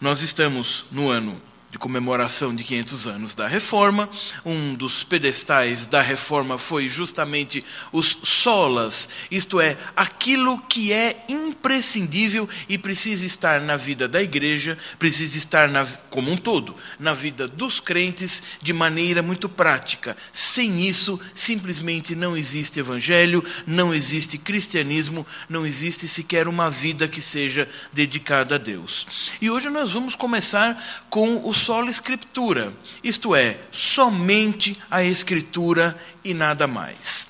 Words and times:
Nós 0.00 0.22
estamos 0.22 0.86
no 0.90 1.10
ano 1.10 1.38
de 1.70 1.78
comemoração 1.78 2.54
de 2.54 2.64
500 2.64 3.06
anos 3.06 3.34
da 3.34 3.46
Reforma. 3.46 4.08
Um 4.44 4.74
dos 4.74 5.04
pedestais 5.04 5.86
da 5.86 6.02
Reforma 6.02 6.58
foi 6.58 6.88
justamente 6.88 7.64
os 7.92 8.18
solas, 8.24 9.08
isto 9.30 9.60
é, 9.60 9.76
aquilo 9.96 10.58
que 10.68 10.92
é 10.92 11.24
imprescindível 11.28 12.48
e 12.68 12.76
precisa 12.76 13.24
estar 13.24 13.60
na 13.60 13.76
vida 13.76 14.08
da 14.08 14.20
igreja, 14.20 14.76
precisa 14.98 15.38
estar 15.38 15.68
na, 15.68 15.86
como 16.08 16.30
um 16.30 16.36
todo, 16.36 16.74
na 16.98 17.14
vida 17.14 17.46
dos 17.46 17.78
crentes 17.78 18.42
de 18.60 18.72
maneira 18.72 19.22
muito 19.22 19.48
prática. 19.48 20.16
Sem 20.32 20.88
isso, 20.88 21.20
simplesmente 21.34 22.16
não 22.16 22.36
existe 22.36 22.80
evangelho, 22.80 23.44
não 23.66 23.94
existe 23.94 24.38
cristianismo, 24.38 25.24
não 25.48 25.64
existe 25.64 26.08
sequer 26.08 26.48
uma 26.48 26.68
vida 26.68 27.06
que 27.06 27.20
seja 27.20 27.68
dedicada 27.92 28.56
a 28.56 28.58
Deus. 28.58 29.06
E 29.40 29.48
hoje 29.48 29.70
nós 29.70 29.92
vamos 29.92 30.16
começar 30.16 31.06
com 31.08 31.48
os 31.48 31.59
sola 31.60 31.90
escritura, 31.90 32.72
isto 33.04 33.34
é, 33.34 33.58
somente 33.70 34.76
a 34.90 35.02
escritura 35.04 35.96
e 36.24 36.32
nada 36.32 36.66
mais. 36.66 37.28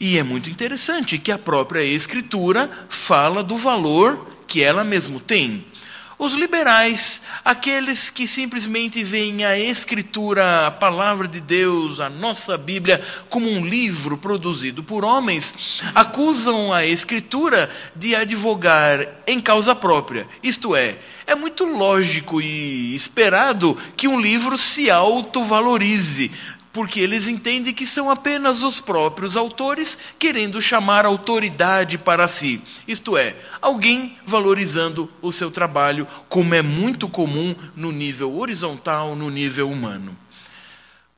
E 0.00 0.18
é 0.18 0.22
muito 0.22 0.50
interessante 0.50 1.18
que 1.18 1.30
a 1.30 1.38
própria 1.38 1.82
escritura 1.82 2.68
fala 2.88 3.42
do 3.42 3.56
valor 3.56 4.28
que 4.46 4.62
ela 4.62 4.82
mesmo 4.82 5.20
tem. 5.20 5.64
Os 6.18 6.34
liberais, 6.34 7.22
aqueles 7.42 8.10
que 8.10 8.26
simplesmente 8.26 9.02
veem 9.02 9.42
a 9.42 9.58
Escritura, 9.58 10.66
a 10.66 10.70
palavra 10.70 11.26
de 11.26 11.40
Deus, 11.40 11.98
a 11.98 12.10
nossa 12.10 12.58
Bíblia, 12.58 13.00
como 13.30 13.48
um 13.48 13.64
livro 13.64 14.18
produzido 14.18 14.82
por 14.82 15.02
homens, 15.02 15.80
acusam 15.94 16.74
a 16.74 16.84
Escritura 16.84 17.70
de 17.96 18.14
advogar 18.14 19.06
em 19.26 19.40
causa 19.40 19.74
própria, 19.74 20.28
isto 20.42 20.76
é, 20.76 20.98
é 21.30 21.34
muito 21.36 21.64
lógico 21.64 22.40
e 22.40 22.92
esperado 22.92 23.78
que 23.96 24.08
um 24.08 24.20
livro 24.20 24.58
se 24.58 24.90
autovalorize, 24.90 26.28
porque 26.72 26.98
eles 26.98 27.28
entendem 27.28 27.72
que 27.72 27.86
são 27.86 28.10
apenas 28.10 28.64
os 28.64 28.80
próprios 28.80 29.36
autores 29.36 29.96
querendo 30.18 30.60
chamar 30.60 31.06
autoridade 31.06 31.96
para 31.96 32.26
si. 32.26 32.60
Isto 32.86 33.16
é, 33.16 33.36
alguém 33.62 34.18
valorizando 34.26 35.08
o 35.22 35.30
seu 35.30 35.52
trabalho, 35.52 36.04
como 36.28 36.52
é 36.52 36.62
muito 36.62 37.08
comum 37.08 37.54
no 37.76 37.92
nível 37.92 38.36
horizontal, 38.36 39.14
no 39.14 39.30
nível 39.30 39.70
humano. 39.70 40.16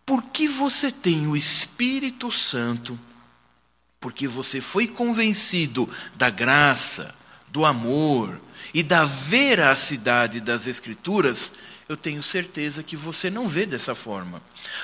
Porque 0.04 0.46
você 0.46 0.92
tem 0.92 1.26
o 1.26 1.34
Espírito 1.34 2.30
Santo, 2.30 2.98
porque 3.98 4.28
você 4.28 4.60
foi 4.60 4.86
convencido 4.86 5.88
da 6.14 6.28
graça, 6.28 7.14
do 7.48 7.64
amor, 7.64 8.38
e 8.74 8.82
da 8.82 9.04
veracidade 9.04 10.40
das 10.40 10.66
Escrituras, 10.66 11.52
eu 11.88 11.96
tenho 11.96 12.22
certeza 12.22 12.82
que 12.82 12.96
você 12.96 13.28
não 13.28 13.46
vê 13.46 13.66
dessa 13.66 13.94
forma. 13.94 14.40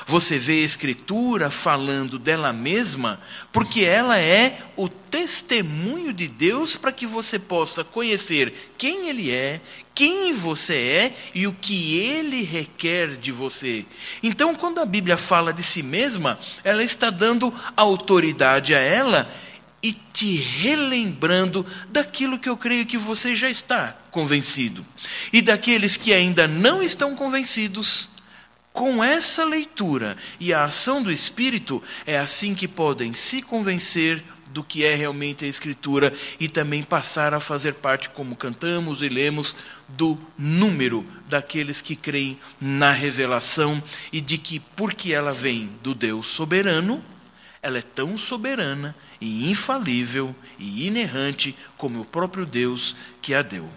Você 0.06 0.38
vê 0.38 0.60
a 0.60 0.64
Escritura 0.64 1.50
falando 1.50 2.18
dela 2.18 2.52
mesma, 2.52 3.18
porque 3.50 3.82
ela 3.82 4.18
é 4.18 4.58
o 4.76 4.88
testemunho 4.88 6.12
de 6.12 6.28
Deus 6.28 6.76
para 6.76 6.92
que 6.92 7.06
você 7.06 7.38
possa 7.38 7.82
conhecer 7.82 8.72
quem 8.76 9.08
Ele 9.08 9.30
é, 9.30 9.60
quem 9.94 10.34
você 10.34 10.74
é 10.74 11.16
e 11.34 11.46
o 11.46 11.52
que 11.52 11.98
Ele 11.98 12.42
requer 12.42 13.16
de 13.16 13.32
você. 13.32 13.86
Então, 14.22 14.54
quando 14.54 14.78
a 14.78 14.84
Bíblia 14.84 15.16
fala 15.16 15.52
de 15.52 15.62
si 15.62 15.82
mesma, 15.82 16.38
ela 16.62 16.82
está 16.82 17.08
dando 17.08 17.54
autoridade 17.76 18.74
a 18.74 18.78
ela 18.78 19.26
e 19.82 19.92
te 19.92 20.36
relembrando 20.36 21.64
daquilo 21.88 22.38
que 22.38 22.48
eu 22.48 22.56
creio 22.56 22.86
que 22.86 22.98
você 22.98 23.34
já 23.34 23.48
está 23.48 23.96
convencido. 24.10 24.84
E 25.32 25.40
daqueles 25.40 25.96
que 25.96 26.12
ainda 26.12 26.48
não 26.48 26.82
estão 26.82 27.14
convencidos, 27.14 28.10
com 28.72 29.02
essa 29.02 29.44
leitura 29.44 30.16
e 30.38 30.52
a 30.52 30.64
ação 30.64 31.02
do 31.02 31.10
Espírito, 31.10 31.82
é 32.06 32.16
assim 32.18 32.54
que 32.54 32.68
podem 32.68 33.12
se 33.12 33.42
convencer 33.42 34.22
do 34.50 34.62
que 34.62 34.84
é 34.84 34.94
realmente 34.94 35.44
a 35.44 35.48
Escritura 35.48 36.12
e 36.38 36.48
também 36.48 36.82
passar 36.82 37.34
a 37.34 37.40
fazer 37.40 37.74
parte, 37.74 38.08
como 38.10 38.36
cantamos 38.36 39.02
e 39.02 39.08
lemos, 39.08 39.56
do 39.88 40.18
número 40.38 41.04
daqueles 41.28 41.80
que 41.80 41.96
creem 41.96 42.38
na 42.60 42.90
revelação 42.90 43.82
e 44.12 44.20
de 44.20 44.38
que, 44.38 44.60
porque 44.60 45.12
ela 45.12 45.32
vem 45.32 45.70
do 45.82 45.94
Deus 45.94 46.26
soberano, 46.26 47.02
ela 47.62 47.78
é 47.78 47.82
tão 47.82 48.16
soberana 48.16 48.94
e 49.20 49.50
infalível 49.50 50.34
e 50.58 50.86
inerrante 50.86 51.56
como 51.76 52.00
o 52.00 52.04
próprio 52.04 52.46
Deus 52.46 52.96
que 53.20 53.34
a 53.34 53.42
deu. 53.42 53.68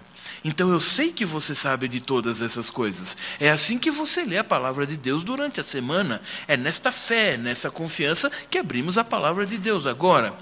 Então 0.44 0.70
eu 0.72 0.80
sei 0.80 1.12
que 1.12 1.26
você 1.26 1.54
sabe 1.54 1.88
de 1.88 2.02
todas 2.02 2.42
essas 2.42 2.70
coisas. 2.70 3.16
É 3.40 3.52
assim 3.52 3.78
que 3.78 3.92
você 3.92 4.24
lê 4.24 4.38
a 4.38 4.44
palavra 4.44 4.88
de 4.88 4.98
Deus 4.98 5.24
durante 5.24 5.60
a 5.60 5.64
semana. 5.64 6.22
É 6.48 6.58
nesta 6.58 6.92
fé, 6.92 7.38
nessa 7.38 7.70
confiança 7.70 8.32
que 8.50 8.58
abrimos 8.58 8.98
a 8.98 9.04
palavra 9.04 9.46
de 9.46 9.58
Deus 9.58 9.86
agora. 9.86 10.36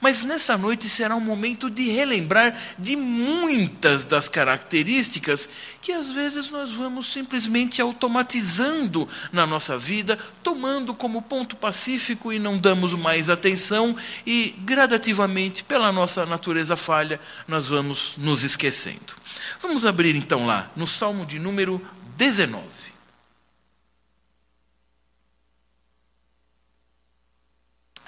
Mas 0.00 0.22
nessa 0.22 0.56
noite 0.56 0.88
será 0.88 1.16
um 1.16 1.20
momento 1.20 1.70
de 1.70 1.90
relembrar 1.90 2.54
de 2.78 2.96
muitas 2.96 4.04
das 4.04 4.28
características 4.28 5.48
que 5.80 5.92
às 5.92 6.10
vezes 6.10 6.50
nós 6.50 6.72
vamos 6.72 7.06
simplesmente 7.06 7.80
automatizando 7.80 9.08
na 9.32 9.46
nossa 9.46 9.78
vida, 9.78 10.18
tomando 10.42 10.92
como 10.92 11.22
ponto 11.22 11.56
pacífico 11.56 12.32
e 12.32 12.38
não 12.38 12.58
damos 12.58 12.92
mais 12.94 13.30
atenção, 13.30 13.96
e 14.26 14.54
gradativamente, 14.60 15.64
pela 15.64 15.92
nossa 15.92 16.26
natureza 16.26 16.76
falha, 16.76 17.20
nós 17.46 17.68
vamos 17.68 18.14
nos 18.18 18.42
esquecendo. 18.42 19.14
Vamos 19.60 19.84
abrir 19.84 20.16
então 20.16 20.46
lá 20.46 20.70
no 20.76 20.86
Salmo 20.86 21.24
de 21.24 21.38
número 21.38 21.80
19. 22.16 22.75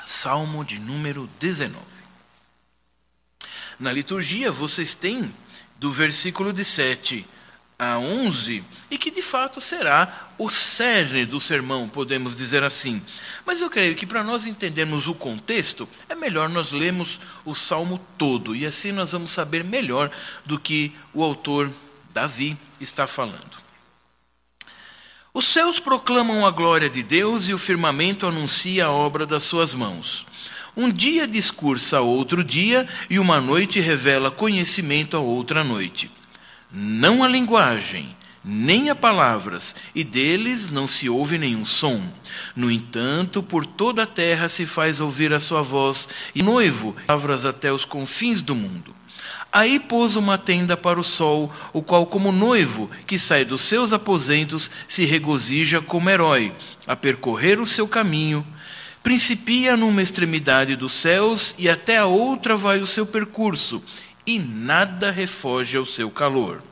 Salmo 0.09 0.65
de 0.65 0.81
número 0.81 1.29
19. 1.39 1.77
Na 3.79 3.93
liturgia, 3.93 4.51
vocês 4.51 4.95
têm 4.95 5.31
do 5.77 5.93
versículo 5.93 6.51
de 6.51 6.65
7 6.65 7.27
a 7.79 7.99
11, 7.99 8.65
e 8.91 8.97
que 8.97 9.11
de 9.11 9.21
fato 9.21 9.61
será 9.61 10.31
o 10.39 10.49
cerne 10.49 11.27
do 11.27 11.39
sermão, 11.39 11.91
podemos 11.91 12.35
dizer 12.35 12.65
assim. 12.65 13.03
Mas 13.45 13.61
eu 13.61 13.69
creio 13.69 13.95
que 13.95 14.07
para 14.07 14.25
nós 14.25 14.47
entendermos 14.47 15.09
o 15.09 15.15
contexto, 15.15 15.87
é 16.09 16.15
melhor 16.15 16.49
nós 16.49 16.73
lermos 16.73 17.21
o 17.45 17.55
salmo 17.55 18.01
todo, 18.17 18.57
e 18.57 18.65
assim 18.65 18.93
nós 18.93 19.13
vamos 19.13 19.31
saber 19.31 19.63
melhor 19.63 20.11
do 20.47 20.59
que 20.59 20.97
o 21.13 21.23
autor 21.23 21.71
Davi 22.15 22.57
está 22.81 23.07
falando. 23.07 23.68
Os 25.35 25.45
céus 25.45 25.79
proclamam 25.79 26.47
a 26.47 26.51
glória 26.51 26.89
de 26.89 27.03
Deus 27.03 27.49
e 27.49 27.55
o 27.55 27.59
firmamento 27.59 28.27
anuncia 28.27 28.87
a 28.87 28.91
obra 28.91 29.27
das 29.27 29.45
suas 29.45 29.75
mãos. 29.75 30.27
Um 30.77 30.91
dia 30.91 31.27
discursa 31.27 31.99
a 31.99 32.01
outro 32.01 32.43
dia 32.43 32.89
e 33.11 33.19
uma 33.19 33.41
noite 33.41 33.79
revela 33.79 34.31
conhecimento 34.31 35.17
a 35.17 35.21
outra 35.21 35.63
noite. 35.63 36.11
Não 36.73 37.23
há 37.23 37.29
linguagem, 37.29 38.17
nem 38.45 38.89
há 38.89 38.95
palavras, 38.95 39.77
e 39.95 40.03
deles 40.03 40.71
não 40.71 40.89
se 40.89 41.09
ouve 41.09 41.37
nenhum 41.37 41.65
som. 41.65 42.01
No 42.57 42.71
entanto, 42.71 43.43
por 43.43 43.67
toda 43.67 44.05
a 44.05 44.07
terra 44.07 44.49
se 44.49 44.65
faz 44.65 45.01
ouvir 45.01 45.33
a 45.35 45.41
sua 45.41 45.61
voz, 45.63 46.09
e 46.35 46.43
noivo, 46.43 46.97
palavras 47.07 47.45
até 47.45 47.73
os 47.73 47.85
confins 47.85 48.41
do 48.41 48.55
mundo. 48.55 48.95
Aí 49.51 49.81
pôs 49.81 50.15
uma 50.15 50.37
tenda 50.37 50.77
para 50.77 51.01
o 51.01 51.05
sol, 51.05 51.53
o 51.73 51.83
qual, 51.83 52.07
como 52.07 52.31
noivo 52.31 52.91
que 53.07 53.19
sai 53.19 53.45
dos 53.45 53.63
seus 53.63 53.93
aposentos, 53.93 54.71
se 54.87 55.05
regozija 55.05 55.81
como 55.81 56.11
herói, 56.11 56.53
a 56.87 56.95
percorrer 56.95 57.59
o 57.61 57.67
seu 57.67 57.89
caminho. 57.89 58.47
Principia 59.03 59.77
numa 59.77 60.03
extremidade 60.03 60.77
dos 60.77 60.93
céus 60.93 61.55
e 61.59 61.69
até 61.69 61.97
a 61.97 62.07
outra 62.07 62.57
vai 62.57 62.81
o 62.81 62.87
seu 62.87 63.07
percurso, 63.07 63.83
e 64.27 64.39
nada 64.39 65.11
refoge 65.11 65.77
ao 65.77 65.87
seu 65.87 66.11
calor. 66.11 66.63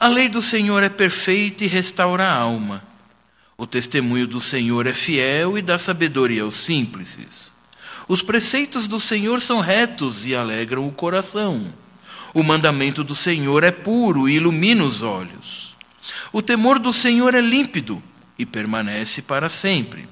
A 0.00 0.08
lei 0.08 0.28
do 0.28 0.40
Senhor 0.40 0.82
é 0.82 0.88
perfeita 0.88 1.64
e 1.64 1.66
restaura 1.66 2.24
a 2.24 2.34
alma. 2.34 2.82
O 3.56 3.66
testemunho 3.66 4.26
do 4.26 4.40
Senhor 4.40 4.86
é 4.86 4.92
fiel 4.92 5.56
e 5.56 5.62
dá 5.62 5.78
sabedoria 5.78 6.42
aos 6.42 6.56
simples. 6.56 7.53
Os 8.06 8.20
preceitos 8.22 8.86
do 8.86 9.00
Senhor 9.00 9.40
são 9.40 9.60
retos 9.60 10.26
e 10.26 10.34
alegram 10.34 10.86
o 10.86 10.92
coração. 10.92 11.66
O 12.34 12.42
mandamento 12.42 13.02
do 13.02 13.14
Senhor 13.14 13.64
é 13.64 13.70
puro 13.70 14.28
e 14.28 14.34
ilumina 14.34 14.84
os 14.84 15.02
olhos. 15.02 15.74
O 16.32 16.42
temor 16.42 16.78
do 16.78 16.92
Senhor 16.92 17.34
é 17.34 17.40
límpido 17.40 18.02
e 18.38 18.44
permanece 18.44 19.22
para 19.22 19.48
sempre. 19.48 20.08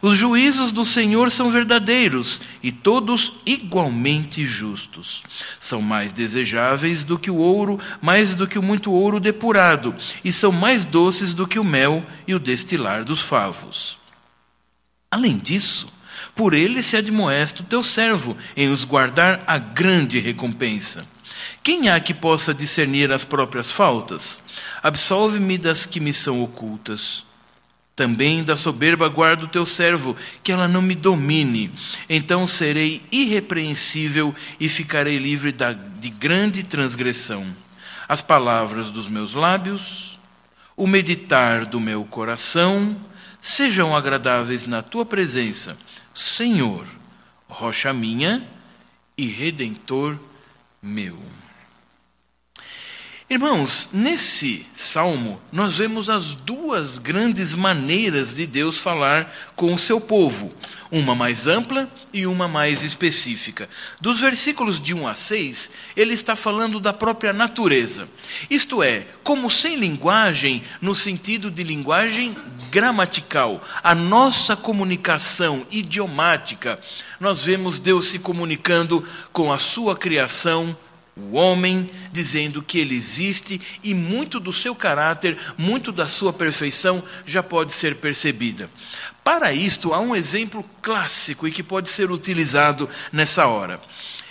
Os 0.00 0.16
juízos 0.16 0.72
do 0.72 0.84
Senhor 0.84 1.30
são 1.30 1.50
verdadeiros 1.50 2.40
e 2.62 2.72
todos 2.72 3.40
igualmente 3.44 4.44
justos. 4.46 5.22
São 5.58 5.82
mais 5.82 6.12
desejáveis 6.12 7.04
do 7.04 7.18
que 7.18 7.30
o 7.30 7.36
ouro, 7.36 7.78
mais 8.00 8.34
do 8.34 8.46
que 8.46 8.58
o 8.58 8.62
muito 8.62 8.92
ouro 8.92 9.20
depurado, 9.20 9.94
e 10.24 10.32
são 10.32 10.52
mais 10.52 10.84
doces 10.84 11.34
do 11.34 11.46
que 11.46 11.58
o 11.58 11.64
mel 11.64 12.04
e 12.26 12.34
o 12.34 12.38
destilar 12.38 13.04
dos 13.04 13.20
favos. 13.20 13.98
Além 15.10 15.38
disso, 15.38 15.93
por 16.34 16.52
ele 16.52 16.82
se 16.82 16.96
admoesta 16.96 17.62
o 17.62 17.66
teu 17.66 17.82
servo 17.82 18.36
em 18.56 18.70
os 18.70 18.84
guardar 18.84 19.42
a 19.46 19.58
grande 19.58 20.18
recompensa. 20.18 21.06
Quem 21.62 21.88
há 21.88 21.98
que 22.00 22.12
possa 22.12 22.52
discernir 22.52 23.10
as 23.12 23.24
próprias 23.24 23.70
faltas? 23.70 24.40
Absolve-me 24.82 25.56
das 25.56 25.86
que 25.86 26.00
me 26.00 26.12
são 26.12 26.42
ocultas. 26.42 27.24
Também 27.96 28.42
da 28.42 28.56
soberba 28.56 29.08
guarda 29.08 29.44
o 29.44 29.48
teu 29.48 29.64
servo, 29.64 30.16
que 30.42 30.50
ela 30.50 30.66
não 30.66 30.82
me 30.82 30.96
domine. 30.96 31.70
Então 32.08 32.46
serei 32.46 33.00
irrepreensível 33.12 34.34
e 34.58 34.68
ficarei 34.68 35.16
livre 35.16 35.52
da, 35.52 35.72
de 35.72 36.10
grande 36.10 36.64
transgressão. 36.64 37.46
As 38.08 38.20
palavras 38.20 38.90
dos 38.90 39.08
meus 39.08 39.32
lábios, 39.32 40.18
o 40.76 40.86
meditar 40.86 41.64
do 41.64 41.78
meu 41.80 42.04
coração, 42.04 42.96
sejam 43.40 43.94
agradáveis 43.94 44.66
na 44.66 44.82
tua 44.82 45.06
presença, 45.06 45.78
Senhor, 46.14 46.86
rocha 47.48 47.92
minha 47.92 48.46
e 49.18 49.26
redentor 49.26 50.18
meu. 50.80 51.18
Irmãos, 53.34 53.88
nesse 53.92 54.64
salmo 54.72 55.40
nós 55.50 55.76
vemos 55.76 56.08
as 56.08 56.36
duas 56.36 56.98
grandes 56.98 57.52
maneiras 57.52 58.32
de 58.32 58.46
Deus 58.46 58.78
falar 58.78 59.28
com 59.56 59.74
o 59.74 59.78
seu 59.78 60.00
povo, 60.00 60.54
uma 60.88 61.16
mais 61.16 61.48
ampla 61.48 61.90
e 62.12 62.28
uma 62.28 62.46
mais 62.46 62.84
específica. 62.84 63.68
Dos 64.00 64.20
versículos 64.20 64.78
de 64.78 64.94
1 64.94 65.08
a 65.08 65.16
6, 65.16 65.72
ele 65.96 66.14
está 66.14 66.36
falando 66.36 66.78
da 66.78 66.92
própria 66.92 67.32
natureza, 67.32 68.08
isto 68.48 68.84
é, 68.84 69.04
como 69.24 69.50
sem 69.50 69.74
linguagem, 69.74 70.62
no 70.80 70.94
sentido 70.94 71.50
de 71.50 71.64
linguagem 71.64 72.36
gramatical, 72.70 73.60
a 73.82 73.96
nossa 73.96 74.54
comunicação 74.54 75.66
idiomática, 75.72 76.78
nós 77.18 77.42
vemos 77.42 77.80
Deus 77.80 78.06
se 78.06 78.20
comunicando 78.20 79.04
com 79.32 79.52
a 79.52 79.58
sua 79.58 79.96
criação 79.96 80.76
o 81.16 81.36
homem 81.36 81.88
dizendo 82.10 82.62
que 82.62 82.78
ele 82.78 82.94
existe 82.94 83.60
e 83.82 83.94
muito 83.94 84.40
do 84.40 84.52
seu 84.52 84.74
caráter, 84.74 85.38
muito 85.56 85.92
da 85.92 86.08
sua 86.08 86.32
perfeição 86.32 87.02
já 87.24 87.42
pode 87.42 87.72
ser 87.72 87.96
percebida. 87.96 88.68
Para 89.22 89.52
isto, 89.52 89.94
há 89.94 90.00
um 90.00 90.14
exemplo 90.14 90.64
clássico 90.82 91.46
e 91.46 91.52
que 91.52 91.62
pode 91.62 91.88
ser 91.88 92.10
utilizado 92.10 92.88
nessa 93.12 93.46
hora. 93.46 93.80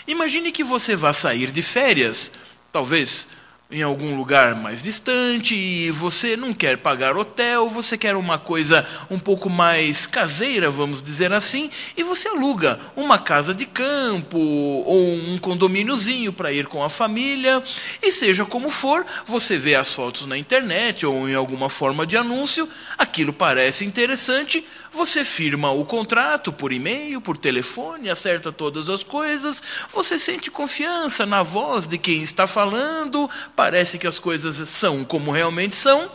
Imagine 0.07 0.51
que 0.51 0.63
você 0.63 0.95
vá 0.95 1.13
sair 1.13 1.51
de 1.51 1.62
férias, 1.62 2.33
talvez 2.71 3.29
em 3.74 3.81
algum 3.81 4.16
lugar 4.16 4.54
mais 4.54 4.84
distante 4.84 5.56
e 5.56 5.90
você 5.90 6.38
não 6.38 6.54
quer 6.54 6.78
pagar 6.78 7.18
hotel, 7.18 7.68
você 7.68 7.98
quer 7.98 8.16
uma 8.16 8.38
coisa 8.38 8.88
um 9.10 9.18
pouco 9.18 9.50
mais 9.50 10.06
caseira, 10.06 10.70
vamos 10.70 11.02
dizer 11.02 11.34
assim, 11.34 11.72
e 11.98 12.04
você 12.04 12.28
aluga 12.30 12.80
uma 12.96 13.18
casa 13.18 13.54
de 13.54 13.66
campo 13.66 14.38
ou 14.38 15.16
um 15.16 15.38
condomíniozinho 15.40 16.31
para 16.31 16.52
ir 16.52 16.68
com 16.68 16.84
a 16.84 16.90
família, 16.90 17.64
e 18.02 18.12
seja 18.12 18.46
como 18.46 18.70
for, 18.70 19.04
você 19.25 19.58
vê 19.58 19.74
as 19.74 19.92
fotos 19.92 20.28
na 20.28 20.38
internet 20.38 21.06
ou 21.06 21.28
em 21.28 21.34
alguma 21.34 21.68
forma 21.68 22.06
de 22.06 22.16
anúncio, 22.16 22.70
aquilo 22.98 23.34
parece 23.34 23.84
interessante, 23.86 24.64
você 24.94 25.25
firma 25.25 25.72
o 25.72 25.84
contrato 25.84 26.54
por 26.54 26.72
e-mail, 26.72 27.19
por 27.19 27.36
telefone, 27.36 28.10
acerta 28.10 28.51
todas 28.51 28.90
as 28.90 29.01
coisas, 29.01 29.63
você 29.92 30.19
sente 30.19 30.51
confiança 30.51 31.25
na 31.25 31.42
voz 31.42 31.88
de 31.88 31.98
quem 31.98 32.22
está 32.22 32.45
falando, 32.45 33.30
parece 33.56 33.98
que 33.98 34.06
as 34.06 34.19
coisas 34.19 34.69
são 34.69 35.04
como 35.04 35.31
realmente 35.31 35.75
são, 35.75 36.10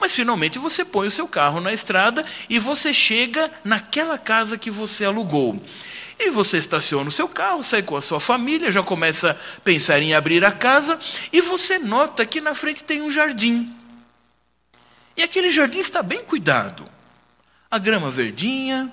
mas 0.00 0.14
finalmente 0.14 0.58
você 0.58 0.84
põe 0.84 1.06
o 1.06 1.12
seu 1.12 1.28
carro 1.28 1.60
na 1.60 1.72
estrada 1.72 2.24
e 2.50 2.58
você 2.58 2.92
chega 2.92 3.50
naquela 3.62 4.18
casa 4.18 4.58
que 4.58 4.70
você 4.70 5.04
alugou. 5.04 5.62
E 6.18 6.30
você 6.30 6.58
estaciona 6.58 7.08
o 7.08 7.12
seu 7.12 7.28
carro, 7.28 7.62
sai 7.62 7.82
com 7.82 7.96
a 7.96 8.02
sua 8.02 8.20
família, 8.20 8.70
já 8.70 8.82
começa 8.82 9.30
a 9.30 9.60
pensar 9.60 10.00
em 10.00 10.14
abrir 10.14 10.44
a 10.44 10.52
casa, 10.52 10.98
e 11.32 11.40
você 11.40 11.78
nota 11.78 12.24
que 12.24 12.40
na 12.40 12.54
frente 12.54 12.84
tem 12.84 13.02
um 13.02 13.10
jardim. 13.10 13.72
E 15.16 15.22
aquele 15.22 15.50
jardim 15.50 15.78
está 15.78 16.02
bem 16.02 16.24
cuidado 16.24 16.93
a 17.74 17.78
grama 17.78 18.08
verdinha, 18.08 18.88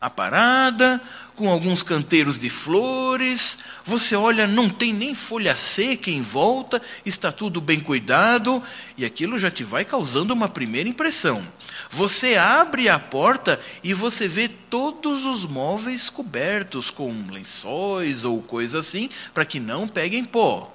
aparada, 0.00 1.02
com 1.34 1.50
alguns 1.50 1.82
canteiros 1.82 2.38
de 2.38 2.48
flores. 2.48 3.58
Você 3.84 4.14
olha, 4.14 4.46
não 4.46 4.70
tem 4.70 4.92
nem 4.92 5.16
folha 5.16 5.56
seca 5.56 6.12
em 6.12 6.22
volta, 6.22 6.80
está 7.04 7.32
tudo 7.32 7.60
bem 7.60 7.80
cuidado, 7.80 8.62
e 8.96 9.04
aquilo 9.04 9.36
já 9.36 9.50
te 9.50 9.64
vai 9.64 9.84
causando 9.84 10.32
uma 10.32 10.48
primeira 10.48 10.88
impressão. 10.88 11.44
Você 11.90 12.36
abre 12.36 12.88
a 12.88 13.00
porta 13.00 13.60
e 13.82 13.92
você 13.92 14.28
vê 14.28 14.46
todos 14.46 15.24
os 15.24 15.44
móveis 15.44 16.08
cobertos 16.08 16.88
com 16.88 17.12
lençóis 17.32 18.24
ou 18.24 18.40
coisa 18.40 18.78
assim, 18.78 19.10
para 19.34 19.44
que 19.44 19.58
não 19.58 19.88
peguem 19.88 20.24
pó. 20.24 20.72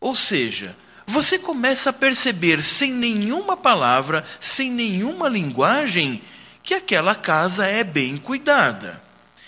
Ou 0.00 0.16
seja, 0.16 0.76
você 1.06 1.38
começa 1.38 1.90
a 1.90 1.92
perceber 1.92 2.64
sem 2.64 2.92
nenhuma 2.92 3.56
palavra, 3.56 4.24
sem 4.40 4.72
nenhuma 4.72 5.28
linguagem, 5.28 6.20
que 6.64 6.72
aquela 6.72 7.14
casa 7.14 7.66
é 7.66 7.84
bem 7.84 8.16
cuidada. 8.16 9.04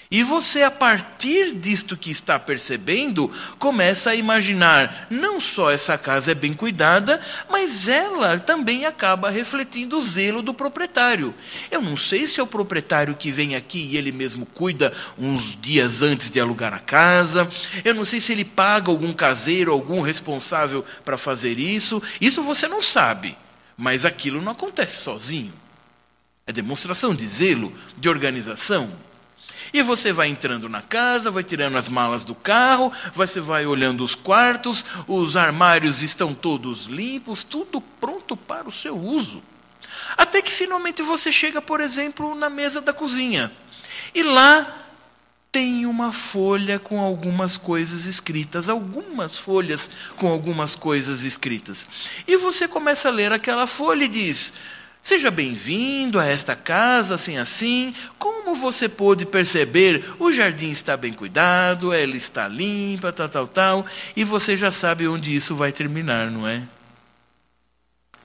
E 0.08 0.22
você, 0.22 0.62
a 0.62 0.70
partir 0.70 1.52
disto 1.54 1.96
que 1.96 2.12
está 2.12 2.38
percebendo, 2.38 3.28
começa 3.58 4.10
a 4.10 4.14
imaginar: 4.14 5.08
não 5.10 5.40
só 5.40 5.72
essa 5.72 5.98
casa 5.98 6.30
é 6.30 6.34
bem 6.34 6.54
cuidada, 6.54 7.20
mas 7.50 7.88
ela 7.88 8.38
também 8.38 8.86
acaba 8.86 9.30
refletindo 9.30 9.98
o 9.98 10.02
zelo 10.02 10.42
do 10.42 10.54
proprietário. 10.54 11.34
Eu 11.72 11.82
não 11.82 11.96
sei 11.96 12.28
se 12.28 12.38
é 12.38 12.42
o 12.42 12.46
proprietário 12.46 13.16
que 13.16 13.32
vem 13.32 13.56
aqui 13.56 13.88
e 13.90 13.96
ele 13.96 14.12
mesmo 14.12 14.46
cuida 14.46 14.92
uns 15.18 15.58
dias 15.60 16.02
antes 16.02 16.30
de 16.30 16.38
alugar 16.38 16.72
a 16.72 16.78
casa. 16.78 17.48
Eu 17.84 17.94
não 17.94 18.04
sei 18.04 18.20
se 18.20 18.30
ele 18.30 18.44
paga 18.44 18.92
algum 18.92 19.12
caseiro, 19.12 19.72
algum 19.72 20.02
responsável 20.02 20.84
para 21.04 21.18
fazer 21.18 21.58
isso. 21.58 22.00
Isso 22.20 22.44
você 22.44 22.68
não 22.68 22.80
sabe. 22.80 23.36
Mas 23.76 24.04
aquilo 24.04 24.40
não 24.40 24.52
acontece 24.52 25.02
sozinho. 25.02 25.52
É 26.46 26.52
demonstração 26.52 27.12
de 27.12 27.26
zelo, 27.26 27.72
de 27.96 28.08
organização. 28.08 28.88
E 29.72 29.82
você 29.82 30.12
vai 30.12 30.28
entrando 30.28 30.68
na 30.68 30.80
casa, 30.80 31.28
vai 31.28 31.42
tirando 31.42 31.76
as 31.76 31.88
malas 31.88 32.22
do 32.22 32.36
carro, 32.36 32.92
você 33.14 33.40
vai 33.40 33.66
olhando 33.66 34.04
os 34.04 34.14
quartos, 34.14 34.84
os 35.08 35.36
armários 35.36 36.02
estão 36.02 36.32
todos 36.32 36.84
limpos, 36.84 37.42
tudo 37.42 37.80
pronto 37.80 38.36
para 38.36 38.68
o 38.68 38.72
seu 38.72 38.96
uso. 38.96 39.42
Até 40.16 40.40
que 40.40 40.52
finalmente 40.52 41.02
você 41.02 41.32
chega, 41.32 41.60
por 41.60 41.80
exemplo, 41.80 42.32
na 42.36 42.48
mesa 42.48 42.80
da 42.80 42.92
cozinha. 42.92 43.50
E 44.14 44.22
lá 44.22 44.84
tem 45.50 45.84
uma 45.84 46.12
folha 46.12 46.78
com 46.78 47.00
algumas 47.00 47.56
coisas 47.56 48.04
escritas, 48.04 48.68
algumas 48.68 49.38
folhas 49.38 49.90
com 50.16 50.30
algumas 50.30 50.74
coisas 50.74 51.24
escritas. 51.24 51.88
E 52.28 52.36
você 52.36 52.68
começa 52.68 53.08
a 53.08 53.12
ler 53.12 53.32
aquela 53.32 53.66
folha 53.66 54.04
e 54.04 54.08
diz: 54.08 54.54
Seja 55.06 55.30
bem-vindo 55.30 56.18
a 56.18 56.26
esta 56.26 56.56
casa, 56.56 57.14
assim 57.14 57.36
assim. 57.36 57.92
Como 58.18 58.56
você 58.56 58.88
pôde 58.88 59.24
perceber, 59.24 60.04
o 60.18 60.32
jardim 60.32 60.72
está 60.72 60.96
bem 60.96 61.12
cuidado, 61.12 61.92
ela 61.92 62.16
está 62.16 62.48
limpa, 62.48 63.12
tal, 63.12 63.28
tal, 63.28 63.46
tal, 63.46 63.86
e 64.16 64.24
você 64.24 64.56
já 64.56 64.72
sabe 64.72 65.06
onde 65.06 65.32
isso 65.32 65.54
vai 65.54 65.70
terminar, 65.70 66.28
não 66.28 66.44
é? 66.48 66.60